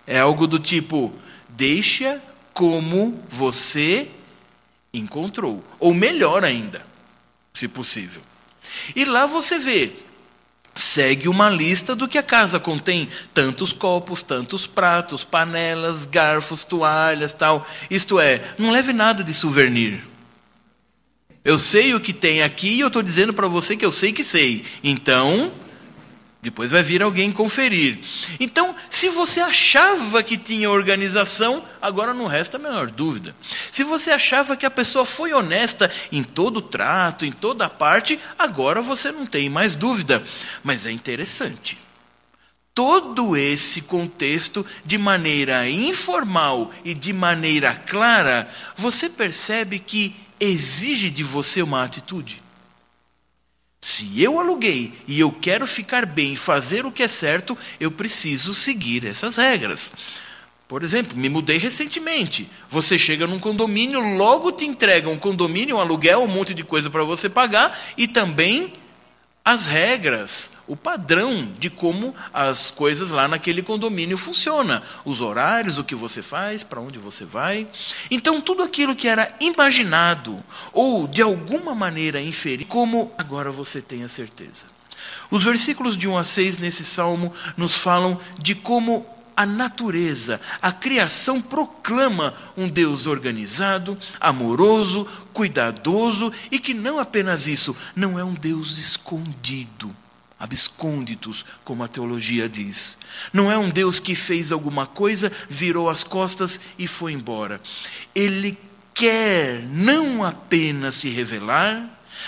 É 0.07 0.19
algo 0.21 0.47
do 0.47 0.57
tipo: 0.57 1.13
deixa 1.49 2.19
como 2.51 3.23
você 3.29 4.09
encontrou, 4.91 5.63
ou 5.79 5.93
melhor 5.93 6.43
ainda, 6.43 6.83
se 7.53 7.67
possível. 7.67 8.23
E 8.95 9.05
lá 9.05 9.27
você 9.27 9.59
vê 9.59 9.91
segue 10.75 11.27
uma 11.27 11.49
lista 11.49 11.95
do 11.95 12.07
que 12.07 12.17
a 12.17 12.23
casa 12.23 12.59
contém: 12.59 13.09
tantos 13.33 13.73
copos, 13.73 14.21
tantos 14.21 14.67
pratos, 14.67 15.23
panelas, 15.23 16.05
garfos, 16.05 16.63
toalhas, 16.63 17.33
tal. 17.33 17.67
Isto 17.89 18.19
é, 18.19 18.41
não 18.57 18.71
leve 18.71 18.93
nada 18.93 19.23
de 19.23 19.33
souvenir. 19.33 20.01
Eu 21.43 21.57
sei 21.57 21.93
o 21.95 21.99
que 21.99 22.13
tem 22.13 22.43
aqui 22.43 22.75
e 22.75 22.79
eu 22.81 22.87
estou 22.87 23.01
dizendo 23.01 23.33
para 23.33 23.47
você 23.47 23.75
que 23.75 23.85
eu 23.85 23.91
sei 23.91 24.13
que 24.13 24.23
sei. 24.23 24.63
Então, 24.83 25.51
depois 26.41 26.71
vai 26.71 26.83
vir 26.83 27.01
alguém 27.01 27.31
conferir. 27.31 27.99
Então, 28.39 28.75
se 28.91 29.07
você 29.07 29.39
achava 29.39 30.21
que 30.21 30.37
tinha 30.37 30.69
organização, 30.69 31.63
agora 31.81 32.13
não 32.13 32.27
resta 32.27 32.57
a 32.57 32.59
menor 32.59 32.91
dúvida. 32.91 33.33
Se 33.71 33.85
você 33.85 34.11
achava 34.11 34.57
que 34.57 34.65
a 34.65 34.69
pessoa 34.69 35.05
foi 35.05 35.33
honesta 35.33 35.89
em 36.11 36.21
todo 36.21 36.57
o 36.57 36.61
trato, 36.61 37.25
em 37.25 37.31
toda 37.31 37.65
a 37.65 37.69
parte, 37.69 38.19
agora 38.37 38.81
você 38.81 39.09
não 39.09 39.25
tem 39.25 39.49
mais 39.49 39.75
dúvida. 39.75 40.21
Mas 40.61 40.85
é 40.85 40.91
interessante. 40.91 41.79
Todo 42.75 43.37
esse 43.37 43.83
contexto, 43.83 44.65
de 44.83 44.97
maneira 44.97 45.69
informal 45.69 46.69
e 46.83 46.93
de 46.93 47.13
maneira 47.13 47.73
clara, 47.73 48.45
você 48.75 49.09
percebe 49.09 49.79
que 49.79 50.13
exige 50.37 51.09
de 51.09 51.23
você 51.23 51.61
uma 51.61 51.81
atitude. 51.81 52.43
Se 53.83 54.21
eu 54.21 54.39
aluguei 54.39 54.93
e 55.07 55.19
eu 55.19 55.31
quero 55.31 55.65
ficar 55.65 56.05
bem, 56.05 56.35
fazer 56.35 56.85
o 56.85 56.91
que 56.91 57.01
é 57.01 57.07
certo, 57.07 57.57
eu 57.79 57.89
preciso 57.89 58.53
seguir 58.53 59.07
essas 59.07 59.37
regras. 59.37 59.93
Por 60.67 60.83
exemplo, 60.83 61.17
me 61.17 61.27
mudei 61.27 61.57
recentemente. 61.57 62.47
Você 62.69 62.95
chega 62.95 63.25
num 63.25 63.39
condomínio, 63.39 63.99
logo 64.17 64.51
te 64.51 64.65
entrega 64.65 65.09
um 65.09 65.17
condomínio, 65.17 65.77
um 65.77 65.79
aluguel, 65.79 66.21
um 66.21 66.27
monte 66.27 66.53
de 66.53 66.63
coisa 66.63 66.91
para 66.91 67.03
você 67.03 67.27
pagar 67.27 67.75
e 67.97 68.07
também 68.07 68.71
as 69.43 69.65
regras, 69.65 70.51
o 70.67 70.75
padrão 70.75 71.51
de 71.57 71.69
como 71.69 72.15
as 72.31 72.69
coisas 72.69 73.09
lá 73.09 73.27
naquele 73.27 73.63
condomínio 73.63 74.17
funcionam, 74.17 74.81
os 75.03 75.19
horários, 75.19 75.79
o 75.79 75.83
que 75.83 75.95
você 75.95 76.21
faz, 76.21 76.63
para 76.63 76.79
onde 76.79 76.99
você 76.99 77.25
vai. 77.25 77.67
Então 78.09 78.39
tudo 78.39 78.61
aquilo 78.61 78.95
que 78.95 79.07
era 79.07 79.33
imaginado 79.39 80.43
ou 80.71 81.07
de 81.07 81.21
alguma 81.21 81.73
maneira 81.73 82.21
inferido, 82.21 82.65
como 82.65 83.11
agora 83.17 83.51
você 83.51 83.81
tem 83.81 84.03
a 84.03 84.07
certeza. 84.07 84.67
Os 85.31 85.43
versículos 85.43 85.97
de 85.97 86.07
1 86.07 86.17
a 86.17 86.23
6 86.23 86.57
nesse 86.59 86.85
salmo 86.85 87.33
nos 87.57 87.75
falam 87.75 88.19
de 88.37 88.53
como 88.53 89.05
a 89.41 89.45
natureza, 89.45 90.39
a 90.61 90.71
criação 90.71 91.41
proclama 91.41 92.31
um 92.55 92.69
Deus 92.69 93.07
organizado, 93.07 93.97
amoroso, 94.19 95.07
cuidadoso 95.33 96.31
e 96.51 96.59
que 96.59 96.75
não 96.75 96.99
apenas 96.99 97.47
isso, 97.47 97.75
não 97.95 98.19
é 98.19 98.23
um 98.23 98.35
Deus 98.35 98.77
escondido, 98.77 99.95
abscônditos, 100.39 101.43
como 101.63 101.83
a 101.83 101.87
teologia 101.87 102.47
diz. 102.47 102.99
Não 103.33 103.51
é 103.51 103.57
um 103.57 103.67
Deus 103.67 103.99
que 103.99 104.13
fez 104.13 104.51
alguma 104.51 104.85
coisa, 104.85 105.31
virou 105.49 105.89
as 105.89 106.03
costas 106.03 106.61
e 106.77 106.85
foi 106.85 107.13
embora. 107.13 107.59
Ele 108.13 108.55
quer 108.93 109.63
não 109.71 110.23
apenas 110.23 110.95
se 110.95 111.09
revelar, 111.09 111.83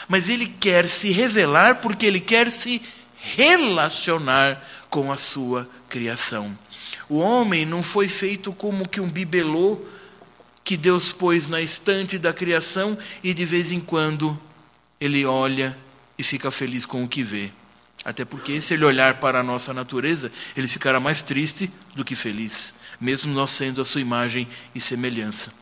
mas 0.07 0.29
ele 0.29 0.47
quer 0.47 0.89
se 0.89 1.11
revelar 1.11 1.75
porque 1.75 2.07
ele 2.07 2.19
quer 2.19 2.49
se 2.49 2.81
relacionar 3.35 4.59
com 4.89 5.11
a 5.11 5.17
sua 5.17 5.69
criação. 5.87 6.57
O 7.09 7.17
homem 7.17 7.65
não 7.65 7.83
foi 7.83 8.07
feito 8.07 8.53
como 8.53 8.87
que 8.87 9.01
um 9.01 9.09
bibelô 9.09 9.79
que 10.63 10.77
Deus 10.77 11.11
pôs 11.11 11.47
na 11.47 11.61
estante 11.61 12.17
da 12.17 12.33
criação 12.33 12.97
e 13.23 13.33
de 13.33 13.45
vez 13.45 13.71
em 13.71 13.79
quando 13.79 14.39
ele 14.99 15.25
olha 15.25 15.77
e 16.17 16.23
fica 16.23 16.49
feliz 16.49 16.85
com 16.85 17.03
o 17.03 17.07
que 17.07 17.21
vê. 17.23 17.51
Até 18.05 18.25
porque, 18.25 18.61
se 18.61 18.73
ele 18.73 18.85
olhar 18.85 19.19
para 19.19 19.39
a 19.39 19.43
nossa 19.43 19.73
natureza, 19.73 20.31
ele 20.55 20.67
ficará 20.67 20.99
mais 20.99 21.21
triste 21.21 21.71
do 21.95 22.03
que 22.03 22.15
feliz, 22.15 22.73
mesmo 22.99 23.33
nós 23.33 23.51
sendo 23.51 23.81
a 23.81 23.85
sua 23.85 24.01
imagem 24.01 24.47
e 24.75 24.79
semelhança. 24.79 25.53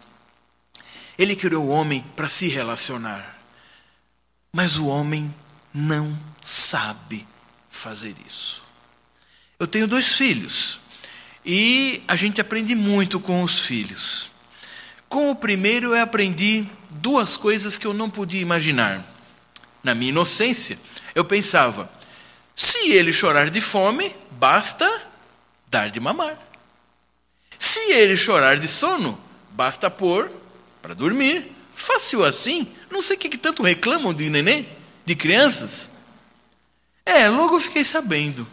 Ele 1.17 1.35
criou 1.35 1.65
o 1.65 1.69
homem 1.69 2.03
para 2.15 2.27
se 2.29 2.47
relacionar, 2.47 3.39
mas 4.51 4.77
o 4.77 4.87
homem 4.87 5.33
não 5.73 6.17
sabe 6.43 7.27
fazer 7.69 8.15
isso. 8.27 8.63
Eu 9.59 9.67
tenho 9.67 9.87
dois 9.87 10.13
filhos, 10.13 10.80
e 11.45 12.03
a 12.07 12.15
gente 12.15 12.39
aprende 12.39 12.75
muito 12.75 13.19
com 13.19 13.43
os 13.43 13.59
filhos. 13.59 14.29
Com 15.09 15.31
o 15.31 15.35
primeiro, 15.35 15.95
eu 15.95 16.01
aprendi 16.01 16.65
duas 16.89 17.35
coisas 17.35 17.77
que 17.77 17.85
eu 17.85 17.93
não 17.93 18.09
podia 18.09 18.41
imaginar. 18.41 19.03
Na 19.83 19.95
minha 19.95 20.09
inocência, 20.09 20.79
eu 21.15 21.25
pensava: 21.25 21.91
se 22.55 22.91
ele 22.91 23.11
chorar 23.11 23.49
de 23.49 23.59
fome, 23.59 24.15
basta 24.31 24.87
dar 25.67 25.89
de 25.89 25.99
mamar. 25.99 26.37
Se 27.57 27.91
ele 27.91 28.15
chorar 28.15 28.57
de 28.57 28.67
sono, 28.67 29.19
basta 29.51 29.89
pôr 29.89 30.31
para 30.81 30.93
dormir. 30.93 31.51
Fácil 31.73 32.23
assim. 32.23 32.67
Não 32.89 33.01
sei 33.01 33.15
o 33.15 33.19
que, 33.19 33.37
tanto 33.37 33.63
reclamam 33.63 34.13
de 34.13 34.29
neném, 34.29 34.67
de 35.05 35.15
crianças. 35.15 35.91
É, 37.05 37.27
logo 37.27 37.59
fiquei 37.59 37.83
sabendo. 37.83 38.47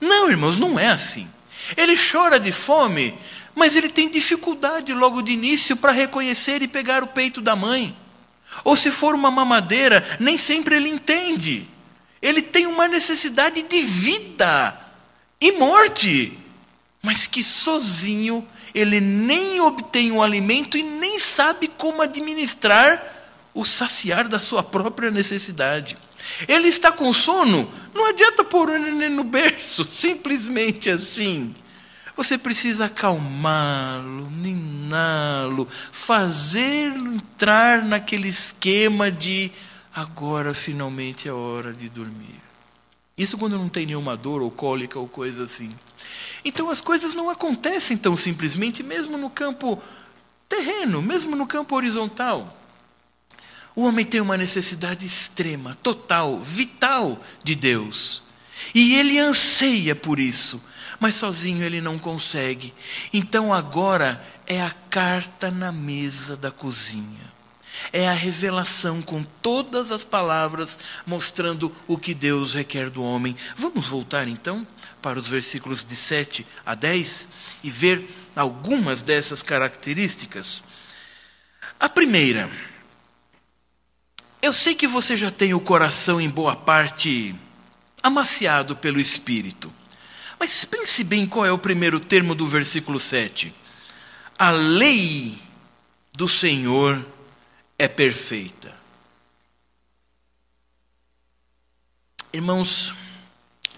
Não, 0.00 0.30
irmãos, 0.30 0.56
não 0.56 0.78
é 0.78 0.88
assim. 0.88 1.28
Ele 1.76 1.96
chora 1.96 2.38
de 2.38 2.52
fome, 2.52 3.14
mas 3.54 3.76
ele 3.76 3.88
tem 3.88 4.08
dificuldade 4.08 4.92
logo 4.92 5.22
de 5.22 5.32
início 5.32 5.76
para 5.76 5.92
reconhecer 5.92 6.62
e 6.62 6.68
pegar 6.68 7.02
o 7.02 7.08
peito 7.08 7.40
da 7.40 7.54
mãe. 7.54 7.96
Ou 8.64 8.76
se 8.76 8.90
for 8.90 9.14
uma 9.14 9.30
mamadeira, 9.30 10.16
nem 10.20 10.36
sempre 10.36 10.76
ele 10.76 10.88
entende. 10.88 11.68
Ele 12.20 12.42
tem 12.42 12.66
uma 12.66 12.86
necessidade 12.86 13.62
de 13.62 13.82
vida 13.82 14.80
e 15.40 15.52
morte, 15.52 16.38
mas 17.02 17.26
que 17.26 17.42
sozinho 17.42 18.46
ele 18.74 19.00
nem 19.00 19.60
obtém 19.60 20.12
o 20.12 20.22
alimento 20.22 20.78
e 20.78 20.82
nem 20.82 21.18
sabe 21.18 21.68
como 21.68 22.00
administrar 22.00 23.02
o 23.52 23.64
saciar 23.64 24.28
da 24.28 24.40
sua 24.40 24.62
própria 24.62 25.10
necessidade. 25.10 25.98
Ele 26.48 26.68
está 26.68 26.92
com 26.92 27.12
sono, 27.12 27.70
não 27.92 28.06
adianta 28.06 28.44
pôr 28.44 28.70
o 28.70 28.78
neném 28.78 29.10
no 29.10 29.24
berço, 29.24 29.84
simplesmente 29.88 30.88
assim. 30.88 31.54
Você 32.22 32.38
precisa 32.38 32.84
acalmá-lo, 32.84 34.30
niná-lo, 34.30 35.66
fazê-lo 35.90 37.14
entrar 37.14 37.84
naquele 37.84 38.28
esquema 38.28 39.10
de 39.10 39.50
agora 39.92 40.54
finalmente 40.54 41.28
é 41.28 41.32
hora 41.32 41.74
de 41.74 41.88
dormir. 41.88 42.40
Isso 43.18 43.36
quando 43.36 43.58
não 43.58 43.68
tem 43.68 43.86
nenhuma 43.86 44.16
dor 44.16 44.40
ou 44.40 44.52
cólica 44.52 45.00
ou 45.00 45.08
coisa 45.08 45.42
assim. 45.42 45.72
Então 46.44 46.70
as 46.70 46.80
coisas 46.80 47.12
não 47.12 47.28
acontecem 47.28 47.96
tão 47.96 48.16
simplesmente, 48.16 48.84
mesmo 48.84 49.18
no 49.18 49.28
campo 49.28 49.82
terreno, 50.48 51.02
mesmo 51.02 51.34
no 51.34 51.44
campo 51.44 51.74
horizontal. 51.74 52.56
O 53.74 53.82
homem 53.82 54.06
tem 54.06 54.20
uma 54.20 54.36
necessidade 54.36 55.04
extrema, 55.04 55.76
total, 55.82 56.38
vital 56.40 57.20
de 57.42 57.56
Deus. 57.56 58.22
E 58.72 58.94
ele 58.94 59.18
anseia 59.18 59.96
por 59.96 60.20
isso, 60.20 60.62
mas 61.02 61.16
sozinho 61.16 61.64
ele 61.64 61.80
não 61.80 61.98
consegue. 61.98 62.72
Então 63.12 63.52
agora 63.52 64.24
é 64.46 64.62
a 64.62 64.70
carta 64.88 65.50
na 65.50 65.72
mesa 65.72 66.36
da 66.36 66.52
cozinha. 66.52 67.32
É 67.92 68.08
a 68.08 68.12
revelação 68.12 69.02
com 69.02 69.24
todas 69.24 69.90
as 69.90 70.04
palavras 70.04 70.78
mostrando 71.04 71.74
o 71.88 71.98
que 71.98 72.14
Deus 72.14 72.52
requer 72.52 72.88
do 72.88 73.02
homem. 73.02 73.36
Vamos 73.56 73.88
voltar 73.88 74.28
então 74.28 74.64
para 75.02 75.18
os 75.18 75.26
versículos 75.26 75.82
de 75.82 75.96
7 75.96 76.46
a 76.64 76.76
10 76.76 77.28
e 77.64 77.70
ver 77.70 78.08
algumas 78.36 79.02
dessas 79.02 79.42
características. 79.42 80.62
A 81.80 81.88
primeira, 81.88 82.48
eu 84.40 84.52
sei 84.52 84.76
que 84.76 84.86
você 84.86 85.16
já 85.16 85.32
tem 85.32 85.52
o 85.52 85.58
coração 85.58 86.20
em 86.20 86.30
boa 86.30 86.54
parte 86.54 87.34
amaciado 88.00 88.76
pelo 88.76 89.00
Espírito. 89.00 89.81
Mas 90.42 90.64
pense 90.64 91.04
bem 91.04 91.24
qual 91.24 91.46
é 91.46 91.52
o 91.52 91.56
primeiro 91.56 92.00
termo 92.00 92.34
do 92.34 92.44
versículo 92.44 92.98
7. 92.98 93.54
A 94.36 94.50
lei 94.50 95.38
do 96.12 96.26
Senhor 96.26 97.06
é 97.78 97.86
perfeita. 97.86 98.74
Irmãos, 102.32 102.92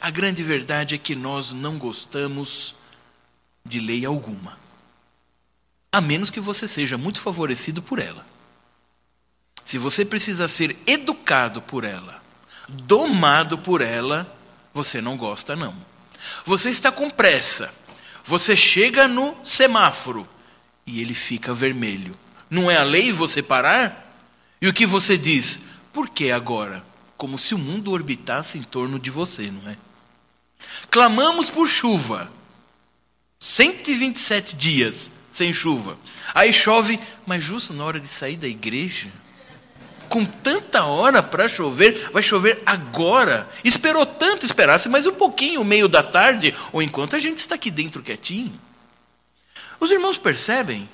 a 0.01 0.09
grande 0.09 0.43
verdade 0.43 0.95
é 0.95 0.99
que 0.99 1.15
nós 1.15 1.53
não 1.53 1.77
gostamos 1.77 2.77
de 3.63 3.79
lei 3.79 4.07
alguma, 4.07 4.59
a 5.93 6.01
menos 6.01 6.31
que 6.31 6.41
você 6.41 6.67
seja 6.67 6.97
muito 6.97 7.21
favorecido 7.21 7.83
por 7.83 7.99
ela. 7.99 8.27
Se 9.67 9.77
você 9.77 10.03
precisa 10.03 10.49
ser 10.49 10.75
educado 10.87 11.61
por 11.61 11.85
ela, 11.85 12.23
domado 12.67 13.59
por 13.59 13.83
ela, 13.83 14.27
você 14.73 15.03
não 15.03 15.19
gosta, 15.19 15.55
não. 15.55 15.93
Você 16.45 16.71
está 16.71 16.91
com 16.91 17.11
pressa, 17.11 17.73
você 18.25 18.57
chega 18.57 19.09
no 19.09 19.37
semáforo 19.45 20.29
e 20.87 21.01
ele 21.01 21.15
fica 21.15 21.55
vermelho. 21.55 22.17
Não 22.49 22.71
é 22.71 22.77
a 22.77 22.83
lei 22.83 23.13
você 23.13 23.43
parar? 23.43 24.03
E 24.61 24.69
o 24.69 24.73
que 24.73 24.87
você 24.87 25.17
diz? 25.17 25.61
Por 25.93 26.09
que 26.09 26.31
agora? 26.31 26.85
Como 27.17 27.39
se 27.39 27.55
o 27.55 27.59
mundo 27.59 27.93
orbitasse 27.93 28.59
em 28.59 28.63
torno 28.63 28.99
de 28.99 29.11
você, 29.11 29.51
não 29.51 29.71
é? 29.71 29.77
Clamamos 30.91 31.51
por 31.51 31.69
chuva. 31.69 32.31
127 33.39 34.57
dias 34.57 35.13
sem 35.33 35.53
chuva. 35.53 35.99
Aí 36.35 36.53
chove, 36.53 36.99
mas 37.27 37.45
justo 37.45 37.73
na 37.75 37.85
hora 37.85 38.01
de 38.01 38.09
sair 38.09 38.37
da 38.37 38.49
igreja 38.49 39.11
com 40.15 40.25
tanta 40.25 40.85
hora 40.85 41.21
para 41.21 41.49
chover, 41.49 42.09
vai 42.13 42.23
chover 42.23 42.63
agora. 42.65 43.49
Esperou 43.65 44.07
tanto, 44.07 44.47
esperasse 44.47 44.89
mais 44.89 45.09
um 45.09 45.13
pouquinho, 45.13 45.65
meio 45.65 45.89
da 45.89 46.05
tarde, 46.05 46.55
ou 46.73 46.81
enquanto 46.81 47.17
a 47.17 47.19
gente 47.19 47.39
está 47.39 47.57
aqui 47.57 47.69
dentro 47.69 48.01
quietinho. 48.01 48.53
Os 49.81 49.91
irmãos 49.91 50.17
percebem? 50.17 50.89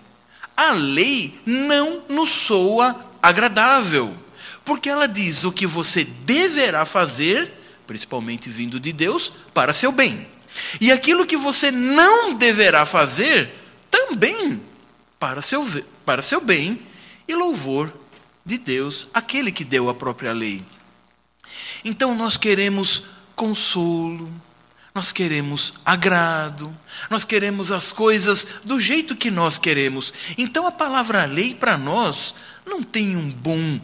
A 0.56 0.70
lei 0.70 1.38
não 1.44 2.02
nos 2.08 2.30
soa 2.30 2.98
agradável, 3.22 4.16
porque 4.64 4.88
ela 4.88 5.06
diz 5.06 5.44
o 5.44 5.52
que 5.52 5.66
você 5.66 6.02
deverá 6.02 6.86
fazer, 6.86 7.52
principalmente 7.86 8.48
vindo 8.48 8.80
de 8.80 8.90
Deus, 8.90 9.30
para 9.52 9.74
seu 9.74 9.92
bem. 9.92 10.26
E 10.80 10.90
aquilo 10.90 11.26
que 11.26 11.36
você 11.36 11.70
não 11.70 12.32
deverá 12.32 12.86
fazer, 12.86 13.50
também 13.90 14.62
para 15.18 15.42
seu, 15.42 15.62
para 16.06 16.22
seu 16.22 16.40
bem 16.40 16.80
e 17.28 17.34
louvor 17.34 17.92
de 18.44 18.58
Deus, 18.58 19.06
aquele 19.12 19.52
que 19.52 19.64
deu 19.64 19.88
a 19.88 19.94
própria 19.94 20.32
lei. 20.32 20.64
Então 21.84 22.14
nós 22.14 22.36
queremos 22.36 23.04
consolo, 23.34 24.30
nós 24.94 25.12
queremos 25.12 25.74
agrado, 25.84 26.74
nós 27.08 27.24
queremos 27.24 27.70
as 27.70 27.92
coisas 27.92 28.60
do 28.64 28.80
jeito 28.80 29.16
que 29.16 29.30
nós 29.30 29.58
queremos. 29.58 30.12
Então 30.36 30.66
a 30.66 30.72
palavra 30.72 31.24
lei 31.24 31.54
para 31.54 31.76
nós 31.78 32.34
não 32.66 32.82
tem 32.82 33.16
um 33.16 33.30
bom 33.30 33.80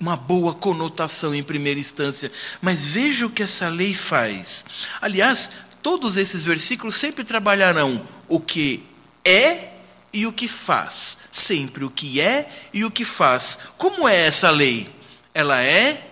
uma 0.00 0.16
boa 0.16 0.54
conotação 0.54 1.34
em 1.34 1.42
primeira 1.42 1.78
instância, 1.78 2.32
mas 2.62 2.82
veja 2.82 3.26
o 3.26 3.30
que 3.30 3.42
essa 3.42 3.68
lei 3.68 3.92
faz. 3.92 4.64
Aliás, 4.98 5.50
todos 5.82 6.16
esses 6.16 6.46
versículos 6.46 6.94
sempre 6.94 7.22
trabalharão 7.22 8.02
o 8.26 8.40
que 8.40 8.82
é 9.22 9.69
e 10.12 10.26
o 10.26 10.32
que 10.32 10.48
faz. 10.48 11.18
Sempre 11.30 11.84
o 11.84 11.90
que 11.90 12.20
é 12.20 12.50
e 12.72 12.84
o 12.84 12.90
que 12.90 13.04
faz. 13.04 13.58
Como 13.76 14.08
é 14.08 14.26
essa 14.26 14.50
lei? 14.50 14.90
Ela 15.32 15.62
é 15.62 16.10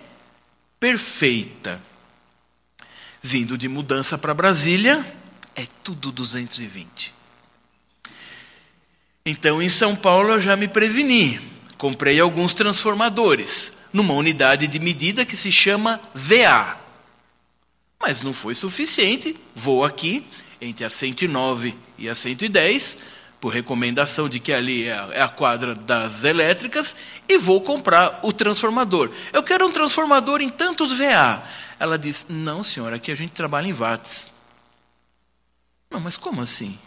perfeita. 0.79 1.81
Vindo 3.21 3.57
de 3.57 3.67
mudança 3.67 4.17
para 4.17 4.33
Brasília, 4.33 5.05
é 5.55 5.67
tudo 5.83 6.11
220. 6.11 7.13
Então, 9.25 9.61
em 9.61 9.69
São 9.69 9.95
Paulo, 9.95 10.31
eu 10.31 10.39
já 10.39 10.55
me 10.55 10.67
preveni. 10.67 11.39
Comprei 11.77 12.19
alguns 12.19 12.53
transformadores 12.53 13.79
numa 13.91 14.13
unidade 14.13 14.67
de 14.67 14.79
medida 14.79 15.25
que 15.25 15.35
se 15.35 15.51
chama 15.51 15.99
VA. 16.13 16.77
Mas 17.99 18.21
não 18.21 18.33
foi 18.33 18.55
suficiente. 18.55 19.35
Vou 19.53 19.83
aqui, 19.83 20.25
entre 20.61 20.85
a 20.85 20.89
109 20.89 21.75
e 21.97 22.07
a 22.07 22.15
110, 22.15 22.99
por 23.39 23.53
recomendação 23.53 24.27
de 24.27 24.39
que 24.39 24.51
ali 24.51 24.85
é 24.85 24.93
a, 24.93 25.09
é 25.13 25.21
a 25.21 25.27
quadra 25.27 25.73
das 25.73 26.23
elétricas, 26.23 26.97
e 27.27 27.37
vou 27.37 27.61
comprar 27.61 28.19
o 28.23 28.33
transformador. 28.33 29.09
Eu 29.31 29.43
quero 29.43 29.65
um 29.65 29.71
transformador 29.71 30.41
em 30.41 30.49
tantos 30.49 30.97
VA. 30.97 31.41
Ela 31.79 31.97
diz: 31.97 32.25
Não, 32.29 32.63
senhora, 32.63 32.97
aqui 32.97 33.11
a 33.11 33.15
gente 33.15 33.31
trabalha 33.31 33.67
em 33.67 33.73
watts. 33.73 34.33
Não, 35.89 35.99
mas 35.99 36.17
como 36.17 36.41
assim? 36.41 36.77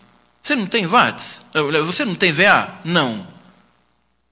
Você 0.42 0.54
não 0.54 0.66
tem 0.66 0.87
watts? 0.87 1.47
Você 1.87 2.04
não 2.04 2.14
tem 2.14 2.32
VA? 2.32 2.80
Não. 2.85 3.26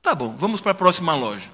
Tá 0.02 0.14
bom, 0.14 0.34
vamos 0.36 0.60
para 0.60 0.72
a 0.72 0.74
próxima 0.74 1.14
loja. 1.14 1.48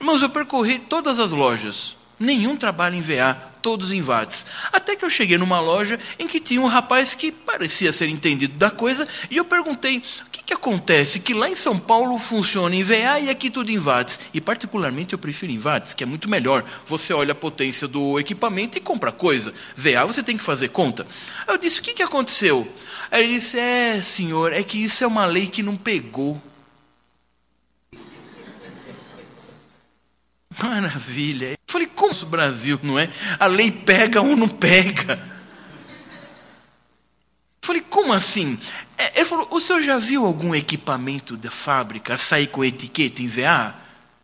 Irmãos, 0.00 0.22
eu 0.22 0.28
percorri 0.28 0.78
todas 0.78 1.18
as 1.18 1.32
lojas. 1.32 1.96
Nenhum 2.22 2.56
trabalha 2.56 2.94
em 2.94 3.02
VA, 3.02 3.34
todos 3.60 3.90
em 3.90 4.00
watts. 4.00 4.46
Até 4.72 4.94
que 4.94 5.04
eu 5.04 5.10
cheguei 5.10 5.36
numa 5.36 5.58
loja 5.58 5.98
em 6.20 6.28
que 6.28 6.38
tinha 6.38 6.60
um 6.60 6.68
rapaz 6.68 7.16
que 7.16 7.32
parecia 7.32 7.92
ser 7.92 8.08
entendido 8.08 8.56
da 8.56 8.70
coisa, 8.70 9.08
e 9.28 9.36
eu 9.36 9.44
perguntei: 9.44 9.98
o 9.98 10.30
que, 10.30 10.40
que 10.44 10.54
acontece 10.54 11.18
que 11.18 11.34
lá 11.34 11.48
em 11.48 11.56
São 11.56 11.76
Paulo 11.76 12.16
funciona 12.20 12.76
em 12.76 12.84
VA 12.84 13.18
e 13.22 13.28
aqui 13.28 13.50
tudo 13.50 13.72
em 13.72 13.78
watts? 13.78 14.20
E 14.32 14.40
particularmente 14.40 15.14
eu 15.14 15.18
prefiro 15.18 15.50
em 15.50 15.58
watts, 15.58 15.94
que 15.94 16.04
é 16.04 16.06
muito 16.06 16.30
melhor. 16.30 16.64
Você 16.86 17.12
olha 17.12 17.32
a 17.32 17.34
potência 17.34 17.88
do 17.88 18.20
equipamento 18.20 18.78
e 18.78 18.80
compra 18.80 19.10
coisa. 19.10 19.52
VA 19.74 20.06
você 20.06 20.22
tem 20.22 20.36
que 20.36 20.44
fazer 20.44 20.68
conta. 20.68 21.04
Eu 21.48 21.58
disse: 21.58 21.80
o 21.80 21.82
que, 21.82 21.92
que 21.92 22.04
aconteceu? 22.04 22.72
Aí 23.10 23.24
ele 23.24 23.32
disse: 23.32 23.58
é, 23.58 24.00
senhor, 24.00 24.52
é 24.52 24.62
que 24.62 24.84
isso 24.84 25.02
é 25.02 25.08
uma 25.08 25.26
lei 25.26 25.48
que 25.48 25.60
não 25.60 25.76
pegou. 25.76 26.40
Maravilha. 30.60 31.52
Eu 31.52 31.56
falei, 31.66 31.86
como 31.86 32.12
o 32.12 32.26
Brasil, 32.26 32.78
não 32.82 32.98
é? 32.98 33.08
A 33.38 33.46
lei 33.46 33.70
pega 33.70 34.20
ou 34.20 34.36
não 34.36 34.48
pega? 34.48 35.14
Eu 37.62 37.66
falei, 37.66 37.82
como 37.82 38.12
assim? 38.12 38.58
É, 38.98 39.18
ele 39.18 39.24
falou, 39.24 39.46
o 39.50 39.60
senhor 39.60 39.80
já 39.80 39.98
viu 39.98 40.26
algum 40.26 40.54
equipamento 40.54 41.36
da 41.36 41.50
fábrica 41.50 42.16
sair 42.16 42.48
com 42.48 42.64
etiqueta 42.64 43.22
em 43.22 43.28
VA? 43.28 43.74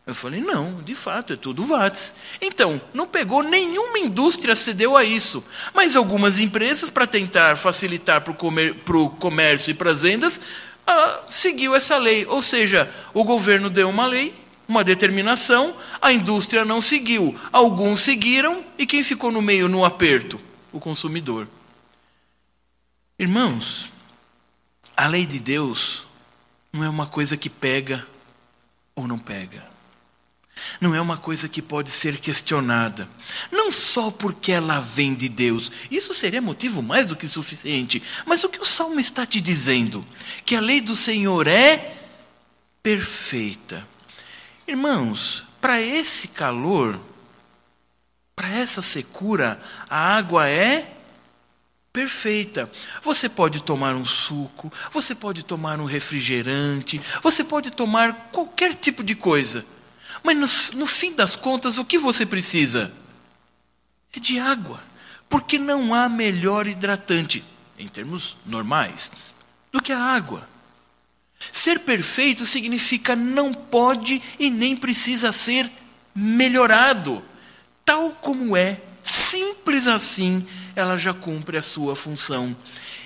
Eu 0.09 0.15
falei, 0.15 0.41
não, 0.41 0.83
de 0.83 0.95
fato, 0.95 1.35
é 1.35 1.37
tudo 1.37 1.67
VATS. 1.67 2.15
Então, 2.41 2.81
não 2.95 3.07
pegou, 3.07 3.43
nenhuma 3.43 3.99
indústria 3.99 4.57
cedeu 4.57 4.97
a 4.97 5.05
isso. 5.05 5.45
Mas 5.75 5.97
algumas 5.97 6.39
empresas, 6.39 6.89
para 6.89 7.07
tentar 7.07 7.59
facilitar 7.59 8.23
para 8.23 8.33
o 8.33 9.11
comércio 9.11 9.71
e 9.71 9.75
para 9.75 9.91
as 9.91 10.01
vendas, 10.01 10.41
ah, 10.87 11.21
seguiu 11.29 11.75
essa 11.75 11.99
lei. 11.99 12.25
Ou 12.27 12.41
seja, 12.41 12.91
o 13.13 13.23
governo 13.23 13.69
deu 13.69 13.91
uma 13.91 14.07
lei, 14.07 14.35
uma 14.67 14.83
determinação, 14.83 15.75
a 16.01 16.13
indústria 16.13 16.65
não 16.65 16.81
seguiu. 16.81 17.39
Alguns 17.53 18.01
seguiram 18.01 18.65
e 18.79 18.87
quem 18.87 19.03
ficou 19.03 19.31
no 19.31 19.43
meio 19.43 19.69
no 19.69 19.85
aperto? 19.85 20.41
O 20.73 20.79
consumidor. 20.81 21.49
Irmãos, 23.19 23.91
a 24.97 25.07
lei 25.07 25.27
de 25.27 25.39
Deus 25.39 26.07
não 26.73 26.85
é 26.85 26.89
uma 26.89 27.07
coisa 27.07 27.37
que 27.37 27.51
pega 27.51 28.07
ou 28.95 29.07
não 29.07 29.19
pega. 29.19 29.67
Não 30.81 30.95
é 30.95 31.01
uma 31.01 31.17
coisa 31.17 31.49
que 31.49 31.63
pode 31.63 31.91
ser 31.91 32.19
questionada. 32.19 33.09
Não 33.51 33.71
só 33.71 34.11
porque 34.11 34.53
ela 34.53 34.81
vem 34.81 35.15
de 35.15 35.29
Deus. 35.29 35.71
Isso 35.91 36.13
seria 36.15 36.43
motivo 36.43 36.83
mais 36.83 37.07
do 37.07 37.17
que 37.17 37.29
suficiente. 37.29 38.03
Mas 38.27 38.45
o 38.45 38.49
que 38.49 38.61
o 38.61 38.65
salmo 38.65 39.01
está 39.01 39.25
te 39.25 39.41
dizendo? 39.41 40.05
Que 40.45 40.57
a 40.57 40.61
lei 40.61 40.81
do 40.81 40.97
Senhor 40.97 41.47
é 41.47 41.97
perfeita. 42.83 43.87
Irmãos, 44.67 45.48
para 45.61 45.81
esse 45.81 46.29
calor, 46.29 46.99
para 48.35 48.49
essa 48.49 48.81
secura, 48.81 49.61
a 49.89 50.17
água 50.17 50.49
é 50.49 50.97
perfeita. 51.93 52.71
Você 53.03 53.29
pode 53.29 53.63
tomar 53.63 53.95
um 53.95 54.05
suco, 54.05 54.73
você 54.93 55.15
pode 55.15 55.43
tomar 55.43 55.81
um 55.81 55.85
refrigerante, 55.85 57.01
você 57.23 57.43
pode 57.43 57.71
tomar 57.71 58.29
qualquer 58.31 58.75
tipo 58.75 59.03
de 59.03 59.15
coisa. 59.15 59.67
Mas 60.23 60.73
no, 60.73 60.79
no 60.81 60.87
fim 60.87 61.15
das 61.15 61.35
contas, 61.35 61.79
o 61.79 61.85
que 61.85 61.99
você 61.99 62.25
precisa? 62.25 62.93
É 64.13 64.21
de 64.21 64.39
água. 64.39 64.81
Porque 65.29 65.59
não 65.59 65.93
há 65.93 66.09
melhor 66.09 66.67
hidratante, 66.67 67.45
em 67.79 67.87
termos 67.89 68.37
normais, 68.47 69.13
do 69.71 69.83
que 69.83 69.93
a 69.93 70.01
água. 70.01 70.49
Ser 71.53 71.81
perfeito 71.81 72.45
significa 72.45 73.15
não 73.17 73.53
pode 73.53 74.21
e 74.39 74.51
nem 74.51 74.77
precisa 74.77 75.33
ser 75.33 75.71
melhorado. 76.15 77.23
Tal 77.85 78.11
como 78.11 78.57
é, 78.57 78.81
simples 79.03 79.87
assim, 79.87 80.47
ela 80.75 80.97
já 80.97 81.15
cumpre 81.15 81.57
a 81.57 81.63
sua 81.63 81.97
função. 81.97 82.57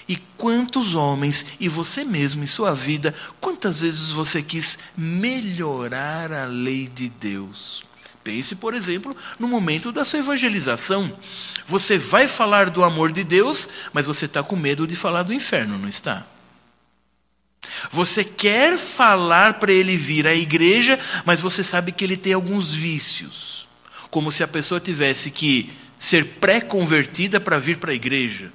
E 0.08 0.16
quantos 0.36 0.94
homens, 0.94 1.46
e 1.60 1.68
você 1.68 2.04
mesmo 2.04 2.42
em 2.42 2.46
sua 2.46 2.74
vida, 2.74 3.14
quantas 3.40 3.80
vezes 3.80 4.10
você 4.10 4.42
quis 4.42 4.78
melhorar 4.96 6.32
a 6.32 6.44
lei 6.44 6.88
de 6.88 7.08
Deus? 7.08 7.84
Pense, 8.24 8.56
por 8.56 8.74
exemplo, 8.74 9.16
no 9.38 9.48
momento 9.48 9.90
da 9.92 10.04
sua 10.04 10.20
evangelização. 10.20 11.16
Você 11.66 11.98
vai 11.98 12.26
falar 12.26 12.70
do 12.70 12.84
amor 12.84 13.12
de 13.12 13.24
Deus, 13.24 13.68
mas 13.92 14.06
você 14.06 14.26
está 14.26 14.42
com 14.42 14.56
medo 14.56 14.86
de 14.86 14.96
falar 14.96 15.22
do 15.22 15.32
inferno, 15.32 15.78
não 15.78 15.88
está? 15.88 16.26
Você 17.92 18.24
quer 18.24 18.78
falar 18.78 19.60
para 19.60 19.70
ele 19.70 19.98
vir 19.98 20.26
à 20.26 20.34
igreja, 20.34 20.98
mas 21.26 21.40
você 21.40 21.62
sabe 21.62 21.92
que 21.92 22.02
ele 22.02 22.16
tem 22.16 22.32
alguns 22.32 22.72
vícios. 22.72 23.68
Como 24.10 24.32
se 24.32 24.42
a 24.42 24.48
pessoa 24.48 24.80
tivesse 24.80 25.30
que 25.30 25.70
ser 25.98 26.24
pré-convertida 26.40 27.38
para 27.38 27.58
vir 27.58 27.76
para 27.76 27.92
a 27.92 27.94
igreja. 27.94 28.50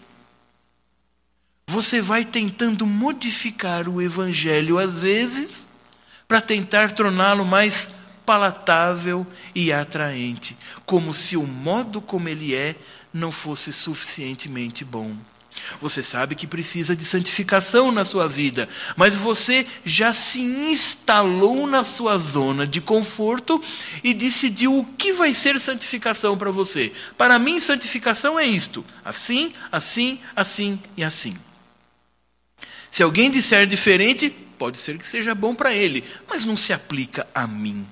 Você 1.68 2.02
vai 2.02 2.26
tentando 2.26 2.88
modificar 2.88 3.88
o 3.88 4.02
evangelho 4.02 4.80
às 4.80 5.02
vezes 5.02 5.70
para 6.28 6.42
tentar 6.42 6.94
torná-lo 6.94 7.46
mais 7.46 7.96
palatável 8.26 9.26
e 9.54 9.72
atraente, 9.72 10.58
como 10.84 11.14
se 11.14 11.38
o 11.38 11.46
modo 11.46 12.02
como 12.02 12.28
ele 12.28 12.56
é 12.56 12.76
não 13.14 13.32
fosse 13.32 13.72
suficientemente 13.72 14.84
bom. 14.84 15.16
Você 15.80 16.02
sabe 16.02 16.36
que 16.36 16.48
precisa 16.48 16.96
de 16.96 17.04
santificação 17.04 17.92
na 17.92 18.04
sua 18.04 18.28
vida, 18.28 18.68
mas 18.96 19.14
você 19.16 19.66
já 19.86 20.14
se 20.14 20.42
instalou 20.42 21.68
na 21.68 21.84
sua 21.84 22.18
zona 22.18 22.66
de 22.66 22.82
conforto 22.82 23.62
e 24.04 24.14
decidiu 24.14 24.78
o 24.78 24.86
que 24.86 25.14
vai 25.14 25.34
ser 25.34 25.60
santificação 25.60 26.38
para 26.38 26.52
você. 26.52 26.92
Para 27.18 27.38
mim, 27.40 27.60
santificação 27.60 28.40
é 28.40 28.46
isto: 28.46 28.84
assim, 29.04 29.54
assim, 29.72 30.20
assim 30.36 30.80
e 30.96 31.04
assim. 31.04 31.36
Se 32.90 33.04
alguém 33.04 33.30
disser 33.30 33.68
diferente, 33.68 34.30
pode 34.58 34.78
ser 34.78 34.98
que 34.98 35.08
seja 35.08 35.36
bom 35.36 35.54
para 35.54 35.74
ele, 35.74 36.04
mas 36.28 36.46
não 36.46 36.58
se 36.58 36.74
aplica 36.74 37.28
a 37.34 37.46
mim. 37.46 37.86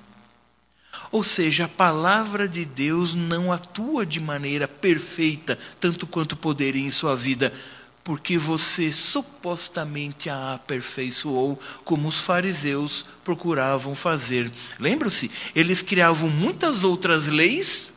Ou 1.16 1.24
seja, 1.24 1.64
a 1.64 1.68
palavra 1.68 2.46
de 2.46 2.66
Deus 2.66 3.14
não 3.14 3.50
atua 3.50 4.04
de 4.04 4.20
maneira 4.20 4.68
perfeita, 4.68 5.58
tanto 5.80 6.06
quanto 6.06 6.36
poderia 6.36 6.84
em 6.84 6.90
sua 6.90 7.16
vida, 7.16 7.50
porque 8.04 8.36
você 8.36 8.92
supostamente 8.92 10.28
a 10.28 10.52
aperfeiçoou, 10.52 11.58
como 11.86 12.06
os 12.06 12.20
fariseus 12.20 13.06
procuravam 13.24 13.94
fazer. 13.94 14.52
Lembra-se? 14.78 15.30
Eles 15.54 15.80
criavam 15.80 16.28
muitas 16.28 16.84
outras 16.84 17.28
leis, 17.28 17.94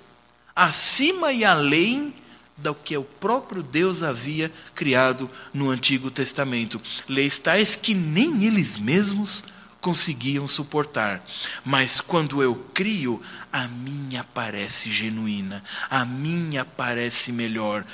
acima 0.56 1.34
e 1.34 1.44
além 1.44 2.14
do 2.56 2.74
que 2.74 2.96
o 2.96 3.04
próprio 3.04 3.62
Deus 3.62 4.02
havia 4.02 4.50
criado 4.74 5.30
no 5.54 5.70
Antigo 5.70 6.10
Testamento. 6.10 6.82
Leis 7.06 7.38
tais 7.38 7.76
que 7.76 7.94
nem 7.94 8.46
eles 8.46 8.78
mesmos 8.78 9.44
conseguiam 9.82 10.48
suportar. 10.48 11.24
Mas 11.64 12.02
quando 12.02 12.44
eu 12.44 12.56
crio, 12.74 13.22
a 13.52 13.68
minha 13.68 14.24
parece 14.24 14.92
genuína, 14.92 15.64
a 15.90 16.06
minha 16.06 16.64
parece 16.64 17.32
melhor. 17.32 17.86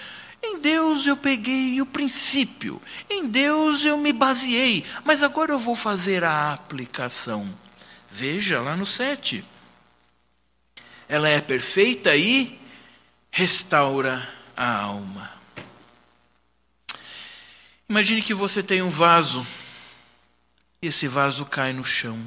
Em 0.44 0.60
Deus 0.60 1.08
eu 1.08 1.18
peguei 1.18 1.82
o 1.82 1.86
princípio, 1.86 2.80
em 3.10 3.28
Deus 3.28 3.84
eu 3.84 3.98
me 3.98 4.14
baseei, 4.14 4.86
mas 5.04 5.24
agora 5.24 5.52
eu 5.52 5.58
vou 5.58 5.76
fazer 5.76 6.24
a 6.24 6.54
aplicação. 6.54 7.52
Veja 8.12 8.62
lá 8.62 8.76
no 8.76 8.86
7. 8.86 9.44
ela 11.08 11.28
é 11.30 11.42
perfeita 11.42 12.16
e 12.16 12.60
restaura 13.32 14.28
a 14.56 14.82
alma. 14.82 15.32
Imagine 17.90 18.22
que 18.22 18.34
você 18.34 18.64
tem 18.64 18.82
um 18.82 18.90
vaso 18.90 19.46
esse 20.88 21.08
vaso 21.08 21.46
cai 21.46 21.74
no 21.74 21.84
chão. 21.84 22.20